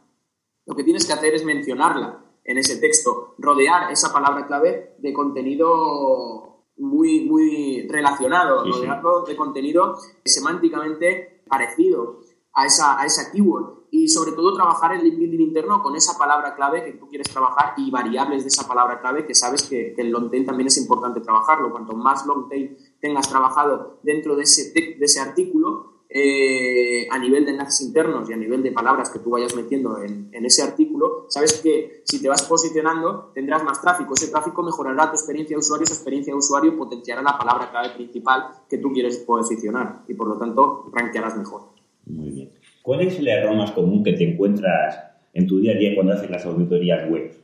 lo 0.66 0.74
que 0.74 0.84
tienes 0.84 1.06
que 1.06 1.12
hacer 1.12 1.34
es 1.34 1.44
mencionarla 1.44 2.24
en 2.44 2.58
ese 2.58 2.76
texto, 2.76 3.34
rodear 3.38 3.90
esa 3.90 4.12
palabra 4.12 4.46
clave 4.46 4.96
de 4.98 5.12
contenido 5.12 6.64
muy, 6.76 7.20
muy 7.20 7.86
relacionado, 7.88 8.64
Sí, 8.64 8.72
sí. 8.72 8.78
rodearlo 8.78 9.22
de 9.22 9.36
contenido 9.36 9.96
semánticamente 10.24 11.42
parecido 11.48 12.20
a 12.52 12.66
esa, 12.66 13.00
a 13.00 13.06
esa 13.06 13.30
keyword 13.32 13.83
y 13.96 14.08
sobre 14.08 14.32
todo 14.32 14.52
trabajar 14.52 14.92
el 14.92 15.04
link 15.04 15.18
building 15.18 15.38
interno 15.38 15.80
con 15.80 15.94
esa 15.94 16.18
palabra 16.18 16.56
clave 16.56 16.84
que 16.84 16.94
tú 16.94 17.06
quieres 17.08 17.30
trabajar 17.30 17.74
y 17.76 17.92
variables 17.92 18.42
de 18.42 18.48
esa 18.48 18.66
palabra 18.66 19.00
clave 19.00 19.24
que 19.24 19.36
sabes 19.36 19.62
que, 19.62 19.94
que 19.94 20.02
el 20.02 20.10
long 20.10 20.32
tail 20.32 20.44
también 20.44 20.66
es 20.66 20.76
importante 20.78 21.20
trabajarlo. 21.20 21.70
Cuanto 21.70 21.94
más 21.94 22.26
long 22.26 22.48
tail 22.48 22.76
tengas 23.00 23.28
trabajado 23.28 24.00
dentro 24.02 24.34
de 24.34 24.42
ese, 24.42 24.72
de 24.72 24.96
ese 24.98 25.20
artículo, 25.20 26.02
eh, 26.08 27.06
a 27.08 27.20
nivel 27.20 27.44
de 27.44 27.52
enlaces 27.52 27.82
internos 27.82 28.28
y 28.28 28.32
a 28.32 28.36
nivel 28.36 28.64
de 28.64 28.72
palabras 28.72 29.10
que 29.10 29.20
tú 29.20 29.30
vayas 29.30 29.54
metiendo 29.54 30.02
en, 30.02 30.28
en 30.32 30.44
ese 30.44 30.62
artículo, 30.62 31.26
sabes 31.28 31.60
que 31.62 32.02
si 32.04 32.20
te 32.20 32.28
vas 32.28 32.42
posicionando 32.42 33.30
tendrás 33.32 33.62
más 33.62 33.80
tráfico. 33.80 34.14
Ese 34.14 34.26
tráfico 34.26 34.64
mejorará 34.64 35.08
tu 35.10 35.16
experiencia 35.16 35.54
de 35.54 35.60
usuario, 35.60 35.84
esa 35.84 35.94
experiencia 35.94 36.32
de 36.32 36.38
usuario 36.38 36.76
potenciará 36.76 37.22
la 37.22 37.38
palabra 37.38 37.70
clave 37.70 37.90
principal 37.94 38.64
que 38.68 38.78
tú 38.78 38.92
quieres 38.92 39.18
posicionar 39.18 40.02
y 40.08 40.14
por 40.14 40.26
lo 40.26 40.36
tanto 40.36 40.90
rankearás 40.92 41.36
mejor. 41.36 41.68
Muy 42.06 42.30
bien. 42.30 42.53
¿Cuál 42.84 43.00
es 43.00 43.18
el 43.18 43.26
error 43.28 43.56
más 43.56 43.70
común 43.70 44.04
que 44.04 44.12
te 44.12 44.30
encuentras 44.30 44.98
en 45.32 45.46
tu 45.46 45.58
día 45.58 45.72
a 45.72 45.78
día 45.78 45.94
cuando 45.94 46.12
haces 46.12 46.28
las 46.28 46.44
auditorías 46.44 47.10
web? 47.10 47.34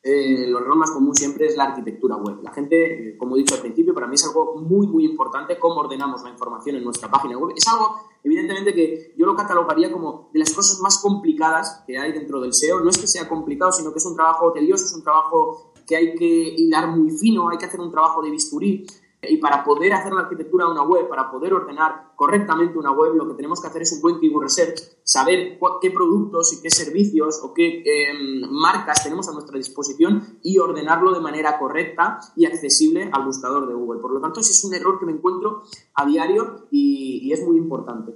Eh, 0.00 0.44
el 0.44 0.50
error 0.50 0.76
más 0.76 0.92
común 0.92 1.12
siempre 1.12 1.46
es 1.46 1.56
la 1.56 1.64
arquitectura 1.64 2.14
web. 2.14 2.36
La 2.44 2.52
gente, 2.52 3.08
eh, 3.08 3.16
como 3.18 3.34
he 3.34 3.40
dicho 3.40 3.56
al 3.56 3.62
principio, 3.62 3.92
para 3.92 4.06
mí 4.06 4.14
es 4.14 4.24
algo 4.24 4.54
muy, 4.60 4.86
muy 4.86 5.04
importante 5.04 5.58
cómo 5.58 5.80
ordenamos 5.80 6.22
la 6.22 6.30
información 6.30 6.76
en 6.76 6.84
nuestra 6.84 7.10
página 7.10 7.36
web. 7.36 7.52
Es 7.56 7.66
algo, 7.66 7.96
evidentemente, 8.22 8.72
que 8.72 9.12
yo 9.18 9.26
lo 9.26 9.34
catalogaría 9.34 9.90
como 9.90 10.30
de 10.32 10.38
las 10.38 10.52
cosas 10.52 10.78
más 10.80 10.98
complicadas 10.98 11.82
que 11.84 11.98
hay 11.98 12.12
dentro 12.12 12.40
del 12.40 12.54
SEO. 12.54 12.78
No 12.78 12.90
es 12.90 12.98
que 12.98 13.08
sea 13.08 13.28
complicado, 13.28 13.72
sino 13.72 13.90
que 13.90 13.98
es 13.98 14.06
un 14.06 14.14
trabajo 14.14 14.52
tedioso, 14.52 14.84
es 14.84 14.94
un 14.94 15.02
trabajo 15.02 15.72
que 15.84 15.96
hay 15.96 16.14
que 16.14 16.54
hilar 16.56 16.96
muy 16.96 17.10
fino, 17.10 17.48
hay 17.48 17.58
que 17.58 17.64
hacer 17.64 17.80
un 17.80 17.90
trabajo 17.90 18.22
de 18.22 18.30
bisturí. 18.30 18.86
Y 19.28 19.38
para 19.38 19.64
poder 19.64 19.92
hacer 19.92 20.12
la 20.12 20.22
arquitectura 20.22 20.66
de 20.66 20.72
una 20.72 20.82
web, 20.82 21.08
para 21.08 21.30
poder 21.30 21.54
ordenar 21.54 22.12
correctamente 22.16 22.78
una 22.78 22.92
web, 22.92 23.14
lo 23.14 23.28
que 23.28 23.34
tenemos 23.34 23.60
que 23.60 23.68
hacer 23.68 23.82
es 23.82 23.92
un 23.92 24.00
buen 24.00 24.20
keyword 24.20 24.44
research, 24.44 24.80
saber 25.02 25.58
qué 25.80 25.90
productos 25.90 26.52
y 26.52 26.62
qué 26.62 26.70
servicios 26.70 27.40
o 27.42 27.54
qué 27.54 27.82
em, 27.84 28.50
marcas 28.50 29.02
tenemos 29.02 29.28
a 29.28 29.32
nuestra 29.32 29.56
disposición 29.56 30.38
y 30.42 30.58
ordenarlo 30.58 31.12
de 31.12 31.20
manera 31.20 31.58
correcta 31.58 32.18
y 32.36 32.46
accesible 32.46 33.08
al 33.12 33.24
buscador 33.24 33.68
de 33.68 33.74
Google. 33.74 34.00
Por 34.00 34.12
lo 34.12 34.20
tanto, 34.20 34.40
ese 34.40 34.52
es 34.52 34.64
un 34.64 34.74
error 34.74 34.98
que 34.98 35.06
me 35.06 35.12
encuentro 35.12 35.62
a 35.94 36.06
diario 36.06 36.66
y, 36.70 37.32
es 37.32 37.44
muy 37.46 37.58
importante. 37.58 38.12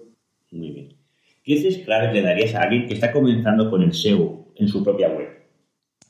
Muy 0.50 0.71
bien. 0.71 0.97
¿Qué 1.45 1.55
dices 1.55 1.85
claves 1.85 2.12
le 2.12 2.23
darías 2.23 2.55
a 2.55 2.62
alguien 2.62 2.87
que 2.87 2.95
está 2.95 3.12
comenzando 3.12 3.71
con 3.71 3.83
el 3.83 3.93
SEO 3.93 4.47
en 4.55 4.69
su 4.69 4.83
propia 4.83 5.09
web? 5.09 5.29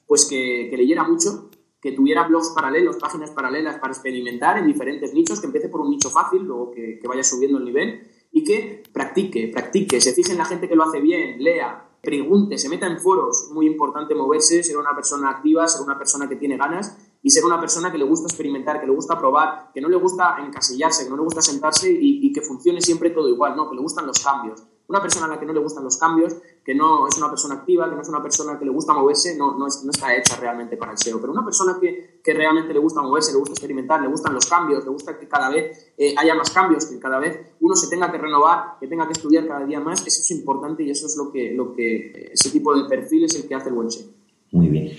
Pues 0.07 0.27
que, 0.29 0.69
que 0.71 0.77
leyera 0.77 1.05
mucho, 1.05 1.50
que 1.81 1.93
tuviera 1.93 2.27
blogs 2.27 2.51
paralelos, 2.51 2.97
páginas 2.97 3.31
paralelas 3.31 3.79
para 3.79 3.93
experimentar 3.93 4.59
en 4.59 4.67
diferentes 4.67 5.15
nichos, 5.15 5.41
que 5.41 5.47
empiece 5.47 5.69
por 5.69 5.81
un 5.81 5.91
nicho 5.91 6.11
fácil, 6.11 6.43
luego 6.43 6.71
que, 6.71 7.01
vaya 7.09 7.25
subiendo 7.25 7.59
el 7.59 7.65
nivel 7.65 8.07
y 8.33 8.45
que 8.45 8.83
practique, 8.93 9.49
practique, 9.49 10.01
se 10.01 10.13
fije 10.13 10.33
en 10.33 10.39
la 10.39 10.45
gente 10.45 10.69
que 10.69 10.77
lo 10.77 10.85
hace 10.85 11.01
bien, 11.01 11.43
lea, 11.43 11.89
pregunte, 12.03 12.59
se 12.59 12.69
meta 12.69 12.87
en 12.87 12.99
foros. 12.99 13.51
Muy 13.53 13.67
importante 13.67 14.15
moverse, 14.15 14.63
ser 14.63 14.77
una 14.77 14.95
persona 14.95 15.31
activa, 15.31 15.67
ser 15.67 15.83
una 15.83 15.99
persona 15.99 16.29
que 16.29 16.37
tiene 16.37 16.57
ganas 16.57 16.97
y 17.23 17.31
ser 17.31 17.45
una 17.45 17.59
persona 17.59 17.91
que 17.91 17.99
le 17.99 18.05
gusta 18.05 18.29
experimentar, 18.29 18.81
que 18.81 18.87
le 18.87 18.93
gusta 18.93 19.19
probar, 19.19 19.71
que 19.73 19.81
no 19.81 19.89
le 19.89 19.97
gusta 19.97 20.37
encasillarse, 20.39 21.05
que 21.05 21.11
no 21.11 21.17
le 21.17 21.23
gusta 21.23 21.41
sentarse 21.41 21.91
y, 21.91 22.27
y 22.27 22.33
que 22.33 22.43
funcione 22.43 22.81
siempre 22.81 23.11
todo 23.11 23.29
igual, 23.29 23.57
no, 23.57 23.69
que 23.69 23.75
le 23.75 23.83
gustan 23.83 24.07
los 24.07 24.19
cambios. 24.23 24.63
Una 24.91 25.01
persona 25.01 25.27
a 25.27 25.29
la 25.29 25.39
que 25.39 25.47
no 25.47 25.53
le 25.53 25.61
gustan 25.61 25.85
los 25.85 25.97
cambios, 25.97 26.35
que 26.65 26.75
no 26.75 27.07
es 27.07 27.17
una 27.17 27.31
persona 27.31 27.55
activa, 27.55 27.89
que 27.89 27.95
no 27.95 28.03
es 28.03 28.09
una 28.09 28.21
persona 28.21 28.59
que 28.59 28.65
le 28.65 28.73
gusta 28.73 28.93
moverse, 28.93 29.39
no, 29.39 29.57
no, 29.57 29.69
está 29.69 30.17
hecha 30.17 30.35
realmente 30.35 30.77
para 30.77 30.91
el 30.91 30.99
SEO. 30.99 31.21
Pero 31.21 31.33
una 31.33 31.45
persona 31.45 31.79
que, 31.81 32.35
realmente 32.35 32.75
le 32.75 32.81
gusta 32.81 33.01
moverse, 33.01 33.31
le 33.31 33.39
gusta 33.39 33.53
experimentar, 33.53 34.03
le 34.03 34.09
gustan 34.09 34.35
los 34.35 34.47
cambios, 34.47 34.83
le 34.83 34.91
gusta 34.91 35.17
que 35.17 35.29
cada 35.29 35.49
vez 35.49 35.93
eh, 35.97 36.13
haya 36.19 36.35
más 36.35 36.51
cambios, 36.51 36.87
que 36.87 36.99
cada 36.99 37.21
vez 37.21 37.39
uno 37.61 37.77
se 37.77 37.89
tenga 37.89 38.11
que 38.11 38.19
renovar, 38.19 38.81
que 38.81 38.89
tenga 38.89 39.07
que 39.07 39.13
estudiar 39.13 39.47
cada 39.47 39.65
día 39.65 39.79
más, 39.79 40.05
eso 40.05 40.23
es 40.23 40.31
importante 40.33 40.83
y 40.83 40.91
eso 40.91 41.07
es 41.07 41.17
lo 41.17 41.31
que, 41.31 41.53
lo 41.53 41.73
que 41.73 42.33
ese 42.33 42.51
tipo 42.51 42.75
de 42.75 42.89
perfil 42.89 43.27
es 43.27 43.37
el 43.37 43.47
que 43.47 43.55
hace 43.55 43.69
el 43.69 43.77
buen 43.77 43.93
SEO. 43.93 44.07
Muy 44.51 44.67
bien. 44.71 44.91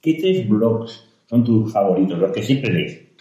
¿Qué 0.00 0.14
tres 0.20 0.48
blogs 0.48 1.04
son 1.28 1.42
tus 1.42 1.72
favoritos, 1.72 2.16
los 2.16 2.30
que 2.30 2.44
siempre 2.44 2.72
lees? 2.72 3.11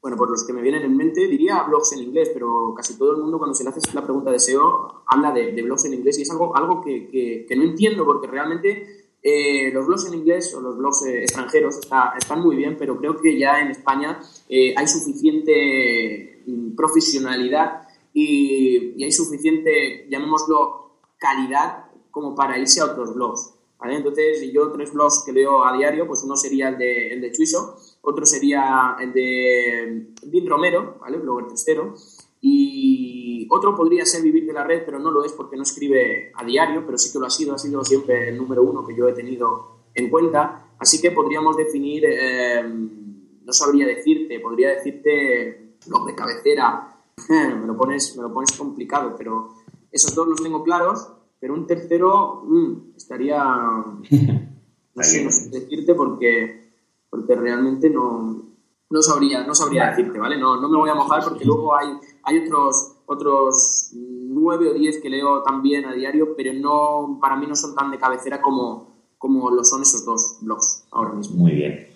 Bueno, 0.00 0.16
por 0.16 0.30
los 0.30 0.46
que 0.46 0.52
me 0.52 0.62
vienen 0.62 0.82
en 0.82 0.96
mente, 0.96 1.26
diría 1.26 1.64
blogs 1.64 1.92
en 1.92 2.00
inglés, 2.00 2.30
pero 2.32 2.72
casi 2.76 2.96
todo 2.96 3.16
el 3.16 3.22
mundo 3.22 3.38
cuando 3.38 3.54
se 3.54 3.64
le 3.64 3.70
hace 3.70 3.80
la 3.94 4.04
pregunta 4.04 4.30
de 4.30 4.38
SEO 4.38 5.02
habla 5.06 5.32
de, 5.32 5.60
blogs 5.60 5.86
en 5.86 5.94
inglés 5.94 6.18
y 6.18 6.22
es 6.22 6.30
algo, 6.30 6.56
algo 6.56 6.80
que, 6.80 7.08
que, 7.08 7.56
no 7.56 7.64
entiendo 7.64 8.04
porque 8.04 8.28
realmente 8.28 9.08
eh, 9.20 9.72
los 9.72 9.86
blogs 9.88 10.06
en 10.06 10.14
inglés 10.14 10.54
o 10.54 10.60
los 10.60 10.78
blogs 10.78 11.04
eh, 11.06 11.22
extranjeros 11.22 11.80
están 12.16 12.40
muy 12.40 12.54
bien, 12.54 12.76
pero 12.78 12.96
creo 12.96 13.16
que 13.20 13.36
ya 13.36 13.60
en 13.60 13.72
España 13.72 14.20
eh, 14.48 14.72
hay 14.76 14.86
suficiente 14.86 16.44
mm, 16.46 16.76
profesionalidad 16.76 17.88
y, 18.12 18.94
y, 18.96 19.02
hay 19.02 19.10
suficiente, 19.10 20.06
llamémoslo, 20.08 20.92
calidad 21.18 21.86
como 22.12 22.36
para 22.36 22.56
irse 22.56 22.80
a 22.80 22.84
otros 22.84 23.14
blogs. 23.14 23.57
Entonces, 23.82 24.52
yo 24.52 24.70
tres 24.72 24.92
blogs 24.92 25.22
que 25.24 25.32
leo 25.32 25.64
a 25.64 25.76
diario, 25.76 26.06
pues 26.06 26.22
uno 26.24 26.36
sería 26.36 26.68
el 26.68 26.78
de, 26.78 27.12
el 27.12 27.20
de 27.20 27.32
Chuiso, 27.32 27.76
otro 28.02 28.26
sería 28.26 28.96
el 29.00 29.12
de 29.12 30.12
Dean 30.22 30.46
Romero, 30.46 30.98
¿vale? 31.00 31.18
Blogger 31.18 31.48
testero, 31.48 31.94
y 32.40 33.46
otro 33.50 33.74
podría 33.74 34.04
ser 34.04 34.22
Vivir 34.22 34.46
de 34.46 34.52
la 34.52 34.64
Red, 34.64 34.82
pero 34.84 34.98
no 34.98 35.10
lo 35.10 35.24
es 35.24 35.32
porque 35.32 35.56
no 35.56 35.62
escribe 35.62 36.32
a 36.34 36.44
diario, 36.44 36.84
pero 36.84 36.98
sí 36.98 37.12
que 37.12 37.18
lo 37.18 37.26
ha 37.26 37.30
sido, 37.30 37.54
ha 37.54 37.58
sido 37.58 37.84
siempre 37.84 38.28
el 38.28 38.36
número 38.36 38.62
uno 38.62 38.84
que 38.84 38.96
yo 38.96 39.08
he 39.08 39.12
tenido 39.12 39.78
en 39.94 40.10
cuenta, 40.10 40.70
así 40.78 41.00
que 41.00 41.10
podríamos 41.12 41.56
definir, 41.56 42.04
eh, 42.04 42.62
no 42.62 43.52
sabría 43.52 43.86
decirte, 43.86 44.40
podría 44.40 44.70
decirte 44.70 45.76
blog 45.86 46.06
de 46.06 46.14
cabecera, 46.14 46.96
me, 47.28 47.66
lo 47.66 47.76
pones, 47.76 48.16
me 48.16 48.22
lo 48.22 48.32
pones 48.32 48.52
complicado, 48.52 49.14
pero 49.16 49.54
esos 49.90 50.14
dos 50.14 50.28
los 50.28 50.42
tengo 50.42 50.62
claros, 50.62 51.08
pero 51.40 51.54
un 51.54 51.66
tercero 51.66 52.42
mm, 52.44 52.96
estaría, 52.96 53.42
no 54.94 55.02
sé, 55.02 55.24
no 55.24 55.30
sé 55.30 55.50
decirte 55.50 55.94
porque, 55.94 56.70
porque 57.10 57.34
realmente 57.34 57.90
no, 57.90 58.48
no 58.90 59.02
sabría, 59.02 59.46
no 59.46 59.54
sabría 59.54 59.90
decirte, 59.90 60.18
¿vale? 60.18 60.38
No, 60.38 60.60
no 60.60 60.68
me 60.68 60.78
voy 60.78 60.90
a 60.90 60.94
mojar 60.94 61.22
porque 61.24 61.44
luego 61.44 61.76
hay, 61.76 61.88
hay 62.24 62.38
otros, 62.38 62.96
otros 63.06 63.90
nueve 63.94 64.70
o 64.70 64.74
diez 64.74 65.00
que 65.00 65.10
leo 65.10 65.42
también 65.42 65.84
a 65.84 65.92
diario, 65.92 66.34
pero 66.36 66.52
no, 66.54 67.18
para 67.20 67.36
mí 67.36 67.46
no 67.46 67.54
son 67.54 67.74
tan 67.74 67.90
de 67.90 67.98
cabecera 67.98 68.40
como, 68.40 68.96
como 69.18 69.50
lo 69.50 69.64
son 69.64 69.82
esos 69.82 70.04
dos 70.04 70.38
blogs 70.42 70.86
ahora 70.90 71.12
mismo. 71.14 71.36
Muy 71.36 71.52
bien. 71.52 71.88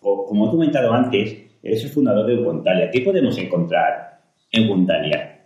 Como 0.00 0.48
he 0.48 0.50
comentado 0.50 0.92
antes, 0.92 1.36
eres 1.62 1.84
el 1.84 1.90
fundador 1.90 2.26
de 2.26 2.40
Ubuntalia. 2.40 2.90
¿Qué 2.90 3.00
podemos 3.00 3.36
encontrar 3.38 4.22
en 4.52 4.68
Ubuntalia? 4.68 5.37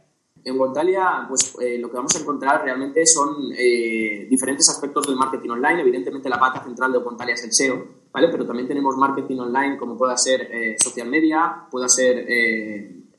En 0.45 0.59
Voltalia, 0.59 1.25
pues 1.29 1.55
eh, 1.61 1.79
lo 1.79 1.89
que 1.89 1.97
vamos 1.97 2.17
a 2.17 2.19
encontrar 2.19 2.65
realmente 2.65 3.07
son 3.07 3.53
eh, 3.57 4.27
diferentes 4.29 4.69
aspectos 4.69 5.07
del 5.07 5.15
marketing 5.15 5.51
online. 5.51 5.83
Evidentemente, 5.83 6.29
la 6.29 6.41
pata 6.41 6.65
central 6.65 6.91
de 6.91 6.99
Voltalia 6.99 7.35
es 7.35 7.45
el 7.45 7.53
SEO, 7.53 7.87
¿vale? 8.13 8.29
Pero 8.29 8.45
también 8.45 8.67
tenemos 8.67 8.97
marketing 8.97 9.39
online 9.39 9.77
como 9.79 9.97
pueda 9.97 10.17
ser 10.17 10.49
eh, 10.51 10.77
social 10.79 11.09
media, 11.09 11.67
pueda 11.71 11.89
ser 11.89 12.27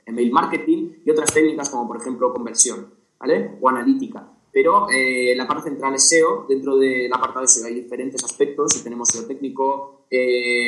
email 0.06 0.32
marketing 0.32 0.90
y 1.06 1.10
otras 1.10 1.34
técnicas 1.34 1.70
como, 1.70 1.88
por 1.88 1.98
ejemplo, 1.98 2.34
conversión, 2.34 2.94
¿vale? 3.18 3.58
O 3.62 3.70
analítica. 3.70 4.30
Pero 4.52 4.88
la 5.36 5.48
parte 5.48 5.64
central 5.70 5.96
es 5.96 6.08
SEO. 6.10 6.46
Dentro 6.48 6.78
del 6.78 7.12
apartado 7.12 7.48
SEO 7.48 7.68
hay 7.68 7.76
diferentes 7.76 8.24
aspectos 8.24 8.84
tenemos 8.84 9.08
SEO 9.08 9.26
técnico, 9.26 10.06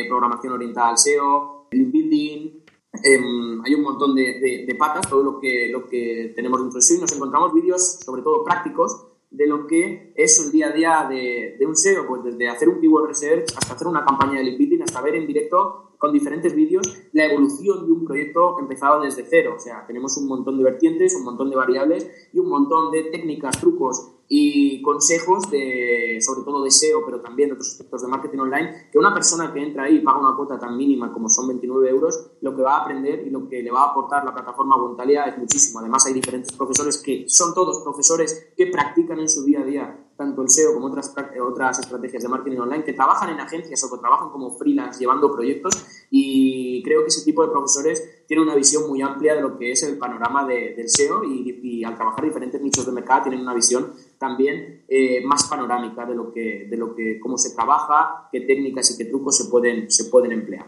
programación 0.07 0.53
orientada 0.53 0.89
al 0.89 0.97
SEO, 0.97 1.67
link 1.71 1.91
building, 1.91 2.64
Em, 3.03 3.61
hay 3.63 3.75
un 3.75 3.81
montón 3.81 4.15
de, 4.15 4.75
patas, 4.77 5.09
todo 5.09 5.23
lo 5.23 5.39
que, 5.39 5.69
lo 5.71 5.87
que 5.87 6.33
tenemos 6.35 6.59
dentro 6.59 6.77
de 6.77 6.81
sí. 6.81 6.99
Nos 6.99 7.13
encontramos 7.13 7.53
vídeos, 7.53 7.99
sobre 8.05 8.21
todo 8.21 8.43
prácticos, 8.43 9.07
de 9.31 9.47
lo 9.47 9.67
que 9.67 10.13
es 10.15 10.39
el 10.45 10.51
día 10.51 10.67
a 10.67 10.71
día 10.71 11.07
de, 11.09 11.65
un 11.65 11.75
SEO, 11.75 12.07
pues 12.07 12.23
desde 12.23 12.47
hacer 12.47 12.69
un 12.69 12.79
keyword 12.79 13.07
research 13.07 13.45
hasta 13.57 13.73
hacer 13.73 13.87
una 13.87 14.05
campaña 14.05 14.39
de 14.39 14.43
link 14.43 14.81
hasta 14.81 15.01
ver 15.01 15.15
en 15.15 15.27
directo 15.27 15.91
con 15.97 16.13
diferentes 16.13 16.53
vídeos 16.53 17.01
la 17.13 17.25
evolución 17.25 17.85
de 17.85 17.91
un 17.91 18.05
proyecto 18.05 18.59
empezado 18.59 19.01
desde 19.01 19.25
cero. 19.25 19.53
O 19.55 19.59
sea, 19.59 19.85
tenemos 19.87 20.15
un 20.17 20.27
montón 20.27 20.57
de 20.57 20.63
vertientes, 20.63 21.15
un 21.15 21.23
montón 21.23 21.49
de 21.49 21.55
variables 21.55 22.29
y 22.33 22.39
un 22.39 22.49
montón 22.49 22.91
de 22.91 23.03
técnicas, 23.05 23.59
trucos 23.59 24.14
y 24.27 24.81
consejos 24.81 25.49
de, 25.51 26.19
sobre 26.21 26.43
todo 26.43 26.63
de 26.63 26.71
SEO, 26.71 27.05
pero 27.05 27.21
también 27.21 27.49
de 27.49 27.53
otros 27.53 27.71
aspectos 27.71 28.01
de 28.01 28.07
marketing 28.07 28.39
online, 28.39 28.89
que 28.91 28.97
una 28.97 29.13
persona 29.13 29.53
que 29.53 29.61
entra 29.61 29.83
ahí 29.83 29.97
y 29.97 29.99
paga 29.99 30.19
una 30.19 30.35
cuota 30.35 30.57
tan 30.57 30.75
mínima 30.75 31.13
como 31.13 31.29
son 31.29 31.47
29 31.47 31.89
euros, 31.89 32.31
lo 32.41 32.55
que 32.55 32.61
va 32.61 32.77
a 32.77 32.81
aprender 32.81 33.25
y 33.27 33.29
lo 33.29 33.47
que 33.47 33.61
le 33.61 33.71
va 33.71 33.83
a 33.83 33.91
aportar 33.91 34.25
la 34.25 34.33
plataforma 34.33 34.77
Voluntaria 34.77 35.25
es 35.25 35.37
muchísimo. 35.37 35.79
Además, 35.79 36.05
hay 36.05 36.13
diferentes 36.13 36.51
profesores 36.53 37.01
que 37.01 37.25
son 37.27 37.53
todos 37.53 37.79
profesores 37.79 38.51
que 38.57 38.67
practican 38.67 39.19
en 39.19 39.29
su 39.29 39.43
día 39.43 39.61
a 39.61 39.65
día 39.65 40.04
tanto 40.17 40.41
el 40.41 40.49
SEO 40.49 40.73
como 40.73 40.87
otras, 40.87 41.13
otras 41.41 41.79
estrategias 41.79 42.23
de 42.23 42.29
marketing 42.29 42.59
online, 42.59 42.83
que 42.83 42.93
trabajan 42.93 43.29
en 43.29 43.39
agencias 43.39 43.83
o 43.83 43.93
que 43.93 43.99
trabajan 43.99 44.29
como 44.29 44.51
freelance 44.51 44.99
llevando 44.99 45.31
proyectos 45.31 45.85
y 46.09 46.81
creo 46.83 47.01
que 47.01 47.07
ese 47.07 47.25
tipo 47.25 47.45
de 47.45 47.51
profesores 47.51 48.23
tienen 48.27 48.45
una 48.45 48.55
visión 48.55 48.87
muy 48.87 49.01
amplia 49.01 49.35
de 49.35 49.41
lo 49.41 49.57
que 49.57 49.71
es 49.71 49.83
el 49.83 49.97
panorama 49.97 50.47
del 50.47 50.89
SEO 50.89 51.23
y, 51.23 51.83
al 51.83 51.95
trabajar 51.95 52.25
diferentes 52.25 52.61
nichos 52.61 52.85
de 52.85 52.91
mercado 52.91 53.23
tienen 53.23 53.41
una 53.41 53.53
visión 53.53 53.91
también 54.17 54.83
eh, 54.87 55.23
más 55.23 55.47
panorámica 55.49 56.05
de 56.05 56.15
lo 56.15 56.31
que, 56.31 56.67
de 56.69 56.77
lo 56.77 56.95
que, 56.95 57.19
cómo 57.19 57.37
se 57.37 57.55
trabaja, 57.55 58.29
qué 58.31 58.41
técnicas 58.41 58.91
y 58.91 58.97
qué 58.97 59.05
trucos 59.09 59.37
se 59.37 59.49
pueden, 59.51 59.91
se 59.91 60.05
pueden 60.05 60.31
emplear. 60.31 60.65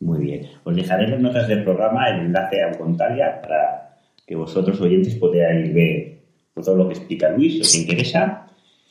Muy 0.00 0.20
bien. 0.20 0.48
Os 0.64 0.74
dejaré 0.74 1.04
en 1.04 1.10
las 1.12 1.20
notas 1.20 1.48
del 1.48 1.64
programa 1.64 2.08
el 2.08 2.26
enlace 2.26 2.62
a 2.62 2.76
Contalia 2.78 3.40
para 3.40 3.98
que 4.26 4.36
vosotros 4.36 4.80
oyentes 4.80 5.14
podáis 5.16 5.72
ver 5.74 6.18
todo 6.62 6.76
lo 6.76 6.88
que 6.88 6.94
explica 6.94 7.30
Luis, 7.30 7.60
os 7.60 7.74
interesa 7.74 8.47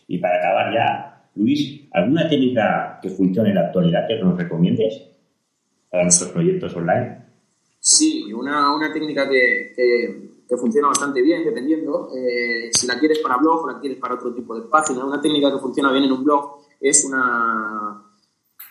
y 0.08 0.18
para 0.20 0.38
acabar 0.38 0.74
ya, 0.74 1.30
Luis, 1.36 1.88
¿alguna 1.92 2.28
técnica 2.28 3.00
que 3.02 3.10
funcione 3.10 3.50
en 3.50 3.56
la 3.56 3.68
actualidad 3.68 4.08
que 4.08 4.18
nos 4.18 4.38
recomiendes 4.38 5.04
para 5.90 6.04
nuestros 6.04 6.32
proyectos 6.32 6.76
online? 6.76 7.26
Sí, 7.80 8.32
una, 8.34 8.74
una 8.74 8.92
técnica 8.92 9.30
que, 9.30 9.74
que, 10.48 10.58
funciona 10.58 10.88
bastante 10.88 11.22
bien, 11.22 11.44
dependiendo. 11.44 12.10
Eh, 12.16 12.70
si 12.72 12.88
la 12.88 12.98
quieres 12.98 13.20
para 13.20 13.38
blog 13.38 13.66
o 13.66 13.72
la 13.72 13.80
quieres 13.80 14.00
para 14.00 14.16
otro 14.16 14.34
tipo 14.34 14.60
de 14.60 14.68
página. 14.68 15.06
Una 15.06 15.22
técnica 15.22 15.52
que 15.52 15.60
funciona 15.60 15.92
bien 15.92 16.06
en 16.06 16.12
un 16.12 16.24
blog 16.24 16.58
es 16.82 17.06
una, 17.06 18.07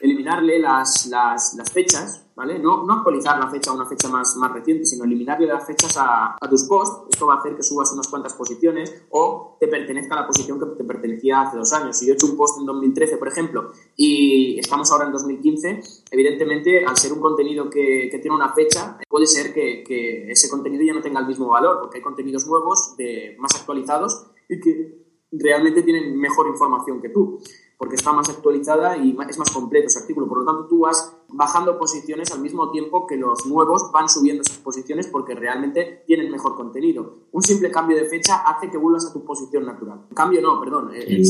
eliminarle 0.00 0.58
las, 0.58 1.06
las, 1.06 1.56
fechas, 1.72 2.26
¿vale? 2.34 2.58
No, 2.58 2.86
actualizar 2.90 3.38
la 3.38 3.50
fecha 3.50 3.70
a 3.70 3.74
una 3.74 3.86
fecha 3.86 4.08
más, 4.08 4.36
más 4.36 4.52
reciente, 4.52 4.84
sino 4.84 5.04
eliminarle 5.04 5.46
las 5.46 5.66
fechas 5.66 5.96
a, 5.96 6.36
a, 6.40 6.50
tus 6.50 6.64
posts. 6.64 7.08
Esto 7.10 7.26
va 7.26 7.34
a 7.34 7.38
hacer 7.38 7.56
que 7.56 7.62
subas 7.62 7.92
unas 7.92 8.08
cuantas 8.08 8.34
posiciones 8.34 9.06
o 9.10 9.56
te 9.58 9.68
pertenezca 9.68 10.14
a 10.14 10.20
la 10.20 10.26
posición 10.26 10.58
que 10.58 10.66
te 10.76 10.84
pertenecía 10.84 11.42
hace 11.42 11.56
dos 11.56 11.72
años. 11.72 11.96
Si 11.96 12.06
yo 12.06 12.12
he 12.12 12.14
hecho 12.14 12.26
un 12.26 12.36
post 12.36 12.60
en 12.60 12.66
2013, 12.66 13.16
por 13.16 13.28
ejemplo, 13.28 13.72
y 13.96 14.58
estamos 14.58 14.90
ahora 14.92 15.06
en 15.06 15.12
2015, 15.12 15.80
evidentemente, 16.10 16.84
al 16.84 16.96
ser 16.96 17.12
un 17.12 17.20
contenido 17.20 17.70
que, 17.70 18.08
que 18.10 18.18
tiene 18.18 18.36
una 18.36 18.52
fecha, 18.52 18.98
puede 19.08 19.26
ser 19.26 19.52
que, 19.52 19.82
que, 19.82 20.30
ese 20.30 20.50
contenido 20.50 20.84
ya 20.84 20.92
no 20.92 21.02
tenga 21.02 21.20
el 21.20 21.26
mismo 21.26 21.48
valor, 21.48 21.78
porque 21.80 21.98
hay 21.98 22.02
contenidos 22.02 22.46
nuevos, 22.46 22.96
más 23.38 23.54
actualizados, 23.54 24.26
y 24.48 24.60
que 24.60 25.06
realmente 25.32 25.82
tienen 25.82 26.18
mejor 26.18 26.46
información 26.48 27.00
que 27.00 27.08
tú 27.08 27.38
porque 27.78 27.96
está 27.96 28.12
más 28.12 28.28
actualizada 28.28 28.96
y 28.96 29.16
es 29.28 29.38
más 29.38 29.50
completo 29.50 29.86
ese 29.86 29.98
artículo. 29.98 30.26
Por 30.26 30.38
lo 30.38 30.44
tanto, 30.44 30.66
tú 30.66 30.80
vas 30.80 31.14
bajando 31.28 31.78
posiciones 31.78 32.32
al 32.32 32.40
mismo 32.40 32.70
tiempo 32.70 33.06
que 33.06 33.16
los 33.16 33.46
nuevos 33.46 33.90
van 33.92 34.08
subiendo 34.08 34.42
esas 34.42 34.58
posiciones 34.58 35.08
porque 35.08 35.34
realmente 35.34 36.02
tienen 36.06 36.30
mejor 36.30 36.56
contenido. 36.56 37.26
Un 37.32 37.42
simple 37.42 37.70
cambio 37.70 37.96
de 37.96 38.06
fecha 38.06 38.36
hace 38.36 38.70
que 38.70 38.78
vuelvas 38.78 39.06
a 39.06 39.12
tu 39.12 39.24
posición 39.24 39.66
natural. 39.66 40.06
Cambio 40.14 40.40
no, 40.40 40.58
perdón. 40.58 40.90
Eh. 40.94 41.22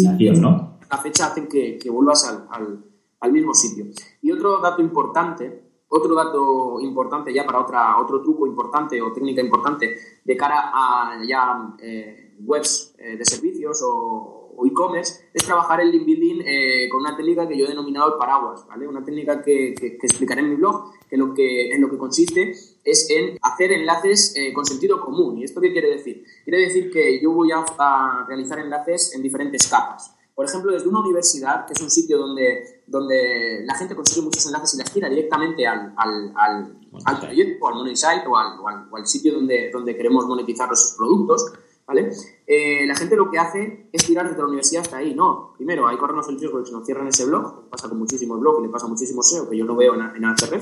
La 0.89 0.99
fecha 0.99 1.27
hace 1.27 1.49
que, 1.49 1.79
que 1.79 1.91
vuelvas 1.91 2.25
al, 2.29 2.47
al, 2.51 2.85
al, 3.21 3.33
mismo 3.33 3.53
sitio. 3.53 3.87
Y 4.23 4.31
otro 4.31 4.61
dato 4.61 4.81
importante, 4.81 5.65
otro 5.89 6.15
dato 6.15 6.81
importante 6.81 7.35
ya 7.35 7.45
para 7.45 7.61
otra, 7.61 7.99
otro 7.99 8.23
truco 8.23 8.47
importante 8.47 9.03
o 9.03 9.13
técnica 9.13 9.41
importante 9.41 9.97
de 10.25 10.37
cara 10.37 10.71
a 10.73 11.19
ya 11.27 11.75
eh, 11.81 12.37
webs 12.39 12.95
eh, 12.99 13.17
de 13.17 13.25
servicios 13.25 13.83
o 13.85 14.36
o 14.57 14.67
e-commerce 14.67 15.29
es 15.33 15.45
trabajar 15.45 15.81
el 15.81 15.91
link 15.91 16.07
building 16.07 16.43
eh, 16.45 16.89
con 16.91 17.01
una 17.01 17.17
técnica 17.17 17.47
que 17.47 17.57
yo 17.59 17.67
he 17.67 17.69
denominado 17.69 18.15
el 18.15 18.19
paraguas, 18.19 18.67
¿vale? 18.67 18.89
Una 18.89 19.05
técnica 19.05 19.43
que, 19.43 19.75
que, 19.75 19.99
que, 19.99 20.07
explicaré 20.07 20.41
en 20.41 20.51
mi 20.51 20.57
blog, 20.57 20.93
que 21.09 21.17
lo 21.17 21.35
que, 21.35 21.75
en 21.75 21.81
lo 21.81 21.91
que 21.91 21.99
consiste 21.99 22.53
es 22.85 23.11
en 23.11 23.39
hacer 23.43 23.73
enlaces 23.73 24.35
eh, 24.37 24.53
con 24.53 24.65
sentido 24.65 25.01
común. 25.01 25.39
¿Y 25.39 25.45
esto 25.45 25.61
qué 25.61 25.73
quiere 25.73 25.91
decir? 25.91 26.25
Quiere 26.45 26.61
decir 26.61 26.91
que 26.91 27.21
yo 27.21 27.33
voy 27.33 27.51
a, 27.53 27.65
a, 27.79 28.25
realizar 28.27 28.59
enlaces 28.59 29.15
en 29.15 29.23
diferentes 29.23 29.67
capas. 29.69 30.15
Por 30.35 30.45
ejemplo, 30.45 30.73
desde 30.73 30.89
una 30.89 31.01
universidad, 31.01 31.65
que 31.67 31.73
es 31.73 31.81
un 31.81 31.91
sitio 31.91 32.19
donde, 32.19 32.83
donde 32.87 33.63
la 33.65 33.75
gente 33.75 33.95
consigue 33.95 34.21
muchos 34.23 34.45
enlaces 34.47 34.75
y 34.75 34.79
las 34.79 34.93
tira 34.93 35.09
directamente 35.09 35.67
al, 35.67 35.95
al, 35.97 36.33
al, 36.37 36.79
al 37.07 37.21
proyecto, 37.21 37.69
al 37.69 37.75
monetize 37.75 38.07
o 38.29 38.37
al, 38.37 38.61
o 38.61 38.69
al, 38.69 38.89
o 38.91 38.97
al 38.97 39.07
sitio 39.07 39.33
donde, 39.33 39.71
donde 39.71 39.97
queremos 39.97 40.27
monetizar 40.27 40.69
los 40.69 40.95
productos, 40.99 41.53
¿vale? 41.87 42.11
Eh, 42.47 42.87
la 42.87 42.95
gente 42.97 43.17
lo 43.17 43.31
que 43.31 43.39
hace 43.39 43.89
es 43.93 44.07
tirar 44.07 44.27
desde 44.27 44.41
la 44.41 44.47
universidad 44.47 44.83
hasta 44.83 44.99
ahí. 44.99 45.15
No, 45.15 45.55
primero 45.57 45.87
hay 45.87 45.97
corrernos 45.97 46.29
el 46.29 46.39
riesgo 46.39 46.59
de 46.59 46.65
que 46.65 46.73
nos 46.73 46.85
cierren 46.85 47.07
ese 47.07 47.25
blog, 47.25 47.69
pasa 47.71 47.89
con 47.89 47.99
muchísimos 47.99 48.41
blogs 48.41 48.61
y 48.61 48.67
le 48.67 48.69
pasa 48.73 48.87
muchísimo 48.87 49.23
SEO 49.23 49.49
que 49.49 49.57
yo 49.57 49.65
no 49.65 49.77
veo 49.77 49.95
en, 49.95 50.01
en 50.03 50.61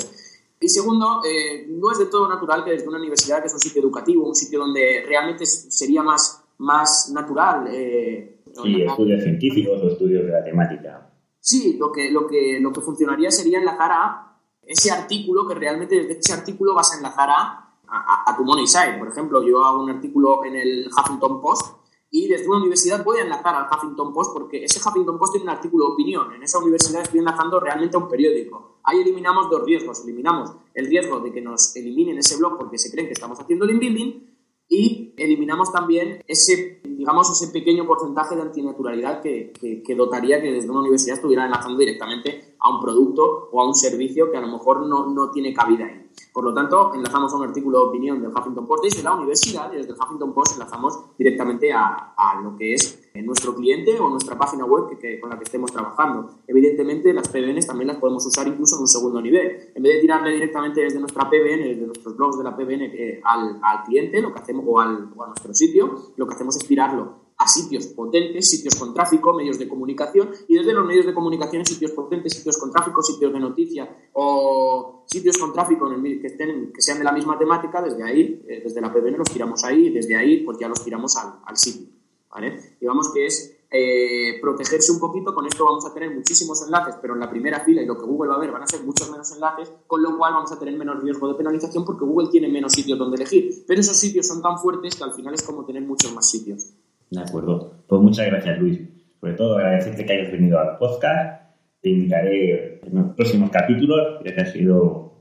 Y 0.61 0.69
segundo, 0.69 1.23
eh, 1.25 1.67
no 1.69 1.93
es 1.93 1.99
de 1.99 2.07
todo 2.07 2.29
natural 2.29 2.65
que 2.65 2.73
desde 2.73 2.89
una 2.89 2.99
universidad, 2.99 3.41
que 3.41 3.47
es 3.47 3.55
un 3.55 3.61
sitio 3.61 3.83
educativo, 3.83 4.29
un 4.29 4.35
sitio 4.35 4.61
donde 4.61 5.05
realmente 5.07 5.47
sería 5.47 6.03
más, 6.03 6.45
más 6.59 7.11
natural. 7.13 7.69
Eh, 7.71 8.43
sí, 8.63 8.83
estudios 8.83 9.23
científicos 9.23 9.81
o 9.83 9.89
estudios 9.89 10.27
de 10.27 10.33
la 10.33 10.45
temática. 10.45 11.11
Sí, 11.41 11.77
lo 11.79 11.93
que, 11.93 12.11
lo, 12.11 12.27
que, 12.27 12.59
lo 12.61 12.73
que 12.73 12.81
funcionaría 12.81 13.31
sería 13.31 13.59
enlazar 13.59 13.91
a 13.93 14.41
ese 14.63 14.91
artículo, 14.91 15.47
que 15.47 15.55
realmente 15.55 15.97
desde 15.97 16.19
ese 16.19 16.33
artículo 16.33 16.75
vas 16.75 16.95
a 16.95 16.97
enlazar 16.97 17.29
a 17.31 17.64
a, 17.89 18.31
a 18.31 18.37
tu 18.37 18.45
money 18.45 18.67
site. 18.67 18.99
Por 18.99 19.09
ejemplo, 19.09 19.43
yo 19.43 19.65
hago 19.65 19.83
un 19.83 19.91
artículo 19.91 20.45
en 20.45 20.57
el 20.57 20.89
Huffington 20.89 21.41
Post 21.41 21.77
y 22.11 22.29
desde 22.29 22.47
una 22.47 22.59
universidad 22.59 23.05
voy 23.05 23.19
a 23.19 23.23
enlazar 23.23 23.57
al 23.57 23.67
Huffington 23.69 24.13
Post 24.13 24.33
porque 24.33 24.65
ese 24.65 24.79
Huffington 24.79 25.19
Post 25.19 25.33
tiene 25.33 25.51
un 25.51 25.57
artículo 25.57 25.87
de 25.87 25.93
opinión. 25.95 26.33
En 26.33 26.45
esa 26.45 26.59
universidad 26.59 27.03
estoy 27.03 27.19
enlazando 27.19 27.59
realmente 27.59 27.97
a 27.97 28.01
un 28.01 28.09
periódico. 28.09 28.79
Ahí 28.85 29.01
eliminamos 29.01 29.51
dos 29.51 29.65
riesgos. 29.65 30.01
Eliminamos 30.05 30.53
el 30.75 30.87
riesgo 30.87 31.19
de 31.19 31.33
que 31.33 31.41
nos 31.41 31.75
eliminen 31.75 32.19
ese 32.19 32.37
blog 32.37 32.57
porque 32.57 32.79
se 32.79 32.93
creen 32.93 33.09
que 33.09 33.15
estamos 33.15 33.41
haciendo 33.41 33.67
link 33.67 33.81
building 33.81 34.35
y 34.69 35.13
eliminamos 35.17 35.73
también 35.73 36.23
ese, 36.27 36.81
digamos, 36.85 37.31
ese 37.31 37.53
pequeño 37.53 37.87
porcentaje 37.87 38.35
de 38.37 38.43
antinaturalidad 38.43 39.21
que, 39.21 39.53
que, 39.53 39.83
que, 39.83 39.95
dotaría 39.95 40.41
que 40.41 40.53
desde 40.53 40.71
una 40.71 40.81
universidad 40.81 41.17
estuviera 41.17 41.45
enlazando 41.45 41.79
directamente 41.79 42.54
a 42.65 42.71
un 42.71 42.81
producto 42.81 43.51
o 43.53 43.61
a 43.61 43.67
un 43.67 43.75
servicio 43.75 44.31
que 44.31 44.39
a 44.39 44.41
lo 44.41 44.49
mejor 44.49 44.87
no, 44.87 45.07
no 45.07 45.31
tiene 45.31 45.53
cabida 45.53 45.85
ahí. 45.85 46.11
Por 46.33 46.45
lo 46.45 46.55
tanto, 46.55 46.95
enlazamos 46.95 47.33
a 47.33 47.37
un 47.37 47.45
artículo 47.45 47.81
de 47.81 47.85
opinión 47.89 48.23
del 48.23 48.31
Huffington 48.31 48.67
Post 48.67 48.85
desde 48.85 49.03
la 49.03 49.13
universidad 49.13 49.71
y 49.73 49.77
desde 49.77 49.93
el 49.93 49.99
Huffington 50.01 50.33
Post 50.33 50.55
enlazamos 50.55 50.99
directamente 51.19 51.73
a, 51.73 52.15
a 52.17 52.41
lo 52.41 52.57
que 52.57 52.73
es 52.73 53.11
nuestro 53.23 53.55
cliente 53.55 54.01
o 54.01 54.09
nuestra 54.09 54.39
página 54.39 54.65
web 54.65 54.89
que, 54.89 54.99
que, 54.99 55.21
con 55.21 55.29
la 55.29 55.37
que 55.37 55.45
estemos 55.45 55.71
trabajando. 55.71 56.31
Evidentemente, 56.47 57.13
las 57.13 57.29
PBNs 57.29 57.67
también 57.67 57.89
las 57.89 57.99
podemos 57.99 58.25
usar 58.25 58.49
incluso 58.49 58.77
en 58.77 58.83
un 58.83 58.89
segundo 58.89 59.21
nivel. 59.21 59.73
En 59.75 59.83
vez 59.83 59.97
de 59.97 60.01
tirarle 60.01 60.33
directamente 60.33 60.81
desde 60.81 60.99
nuestra 60.99 61.29
PBN, 61.29 61.69
desde 61.69 61.87
nuestros 61.87 62.17
blogs 62.17 62.39
de 62.39 62.45
la 62.45 62.57
PBN 62.57 62.83
eh, 62.83 63.21
al, 63.25 63.61
al, 63.63 63.83
cliente, 63.85 64.23
lo 64.23 64.33
que 64.33 64.41
hacemos, 64.41 64.65
o, 64.67 64.81
al, 64.81 65.13
o 65.15 65.23
a 65.23 65.27
nuestro 65.27 65.53
sitio, 65.53 65.95
lo 66.17 66.27
que 66.27 66.35
hacemos 66.35 66.57
es 66.57 66.67
tirarlo 66.67 67.24
a 67.37 67.49
sitios 67.49 67.87
potentes, 67.89 68.49
sitios 68.49 68.77
con 68.77 68.95
tráfico, 68.95 69.35
medios 69.35 69.59
de 69.59 69.69
comunicación 69.69 70.31
y 70.47 70.55
desde 70.55 70.73
los 70.73 70.87
medios 70.87 71.07
de 71.07 71.15
comunicación 71.15 71.67
sitios 71.67 71.91
potentes, 71.93 72.33
sitios 72.33 72.59
con 72.59 72.71
tráfico, 72.71 73.03
sitios 73.03 73.33
de 73.33 73.41
noticia 73.41 73.89
o 74.13 75.05
sitios 75.07 75.37
con 75.39 75.53
tráfico 75.53 75.93
en 75.93 76.07
el, 76.07 76.21
que, 76.21 76.29
estén, 76.29 76.73
que 76.73 76.81
sean 76.81 76.99
de 76.99 77.05
la 77.05 77.13
misma 77.13 77.39
temática, 77.39 77.83
desde 77.83 78.03
ahí, 78.05 78.43
eh, 78.49 78.61
desde 78.65 78.81
la 78.81 78.93
PBN 78.93 79.19
los 79.19 79.31
tiramos 79.31 79.65
ahí 79.65 79.87
y 79.87 79.91
desde 79.91 80.17
ahí 80.17 80.45
pues 80.45 80.59
ya 80.59 80.69
los 80.69 80.83
tiramos 80.85 81.17
al, 81.17 81.57
sitio. 81.57 81.89
¿vale? 82.31 82.77
Digamos 82.81 83.13
que 83.13 83.27
es 83.27 83.57
eh, 83.71 84.39
protegerse 84.41 84.93
un 84.93 85.01
poquito, 85.01 85.35
con 85.35 85.47
esto 85.47 85.65
vamos 85.65 85.85
a 85.87 85.93
tener 85.93 86.15
muchísimos 86.15 86.65
enlaces, 86.65 86.95
pero 87.03 87.15
en 87.15 87.21
la 87.21 87.29
primera 87.29 87.61
fila 87.61 87.83
y 87.83 87.87
lo 87.87 87.99
que 87.99 88.07
Google 88.07 88.31
va 88.31 88.37
a 88.37 88.39
ver 88.39 88.53
van 88.53 88.63
a 88.63 88.67
ser 88.69 88.83
muchos 88.85 89.11
menos 89.11 89.33
enlaces, 89.33 89.73
con 89.89 90.01
lo 90.01 90.17
cual 90.17 90.35
vamos 90.35 90.53
a 90.53 90.59
tener 90.59 90.77
menos 90.77 91.03
riesgo 91.03 91.27
de 91.27 91.35
penalización 91.35 91.85
porque 91.85 92.05
Google 92.05 92.29
tiene 92.31 92.49
menos 92.49 92.73
sitios 92.73 92.97
donde 92.97 93.17
elegir. 93.17 93.65
Pero 93.67 93.81
esos 93.81 93.97
sitios 93.97 94.29
son 94.29 94.41
tan 94.41 94.59
fuertes 94.59 94.95
que 94.95 95.03
al 95.03 95.13
final 95.13 95.35
es 95.35 95.43
como 95.43 95.65
tener 95.65 95.83
muchos 95.83 96.15
más 96.15 96.31
sitios. 96.31 96.75
De 97.11 97.21
acuerdo. 97.21 97.75
Pues 97.87 98.01
muchas 98.01 98.27
gracias, 98.27 98.59
Luis. 98.59 98.81
Sobre 99.21 99.35
todo 99.35 99.57
agradecerte 99.57 100.05
que 100.05 100.13
hayas 100.13 100.33
venido 100.33 100.59
al 100.59 100.77
podcast. 100.79 101.43
Te 101.81 101.91
invitaré 101.91 102.81
en 102.83 102.95
los 102.95 103.15
próximos 103.15 103.51
capítulos, 103.51 104.21
ya 104.25 104.35
que 104.35 104.41
ha 104.41 104.47
sido 104.47 105.15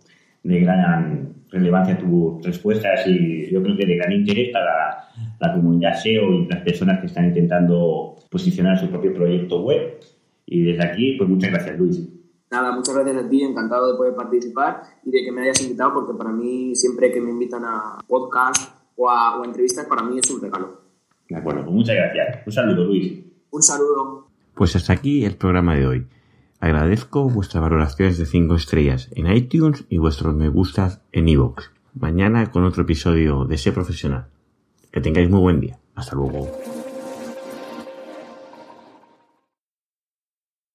de 0.43 0.59
gran 0.59 1.33
relevancia 1.49 1.97
tus 1.97 2.43
respuestas 2.43 3.05
y 3.07 3.51
yo 3.51 3.61
creo 3.61 3.77
que 3.77 3.85
de 3.85 3.95
gran 3.95 4.11
interés 4.11 4.51
para 4.51 5.07
la 5.39 5.53
comunidad 5.53 5.93
SEO 5.95 6.33
y 6.33 6.47
las 6.47 6.61
personas 6.61 6.99
que 6.99 7.05
están 7.05 7.25
intentando 7.25 8.15
posicionar 8.29 8.79
su 8.79 8.89
propio 8.89 9.13
proyecto 9.13 9.61
web. 9.61 9.99
Y 10.45 10.63
desde 10.63 10.83
aquí, 10.83 11.15
pues 11.17 11.29
muchas 11.29 11.51
gracias, 11.51 11.77
Luis. 11.77 12.09
Nada, 12.51 12.71
muchas 12.75 12.95
gracias 12.95 13.23
a 13.23 13.29
ti, 13.29 13.41
encantado 13.41 13.91
de 13.91 13.97
poder 13.97 14.15
participar 14.15 14.81
y 15.03 15.11
de 15.11 15.23
que 15.23 15.31
me 15.31 15.41
hayas 15.43 15.61
invitado, 15.61 15.93
porque 15.93 16.13
para 16.13 16.31
mí, 16.31 16.75
siempre 16.75 17.11
que 17.11 17.21
me 17.21 17.31
invitan 17.31 17.63
a 17.65 17.97
podcast 18.07 18.75
o 18.95 19.09
a, 19.09 19.39
o 19.39 19.43
a 19.43 19.45
entrevistas, 19.45 19.85
para 19.85 20.03
mí 20.03 20.19
es 20.19 20.29
un 20.29 20.41
regalo. 20.41 20.82
De 21.29 21.35
acuerdo, 21.35 21.63
pues 21.63 21.73
muchas 21.73 21.95
gracias. 21.95 22.45
Un 22.45 22.53
saludo, 22.53 22.85
Luis. 22.85 23.19
Un 23.51 23.61
saludo. 23.61 24.27
Pues 24.53 24.75
hasta 24.75 24.93
aquí 24.93 25.25
el 25.25 25.35
programa 25.35 25.75
de 25.75 25.87
hoy. 25.87 26.07
Agradezco 26.59 27.29
vuestras 27.29 27.61
valoraciones 27.61 28.17
de 28.17 28.25
5 28.25 28.55
estrellas 28.55 29.09
en 29.15 29.27
iTunes 29.27 29.85
y 29.89 29.97
vuestros 29.97 30.35
me 30.35 30.47
gustas 30.49 31.01
en 31.11 31.27
iVoox. 31.27 31.71
Mañana 31.93 32.51
con 32.51 32.63
otro 32.63 32.83
episodio 32.83 33.45
de 33.45 33.57
Ser 33.57 33.73
Profesional. 33.73 34.27
Que 34.91 35.01
tengáis 35.01 35.29
muy 35.29 35.39
buen 35.39 35.59
día. 35.59 35.79
Hasta 35.95 36.15
luego. 36.15 36.49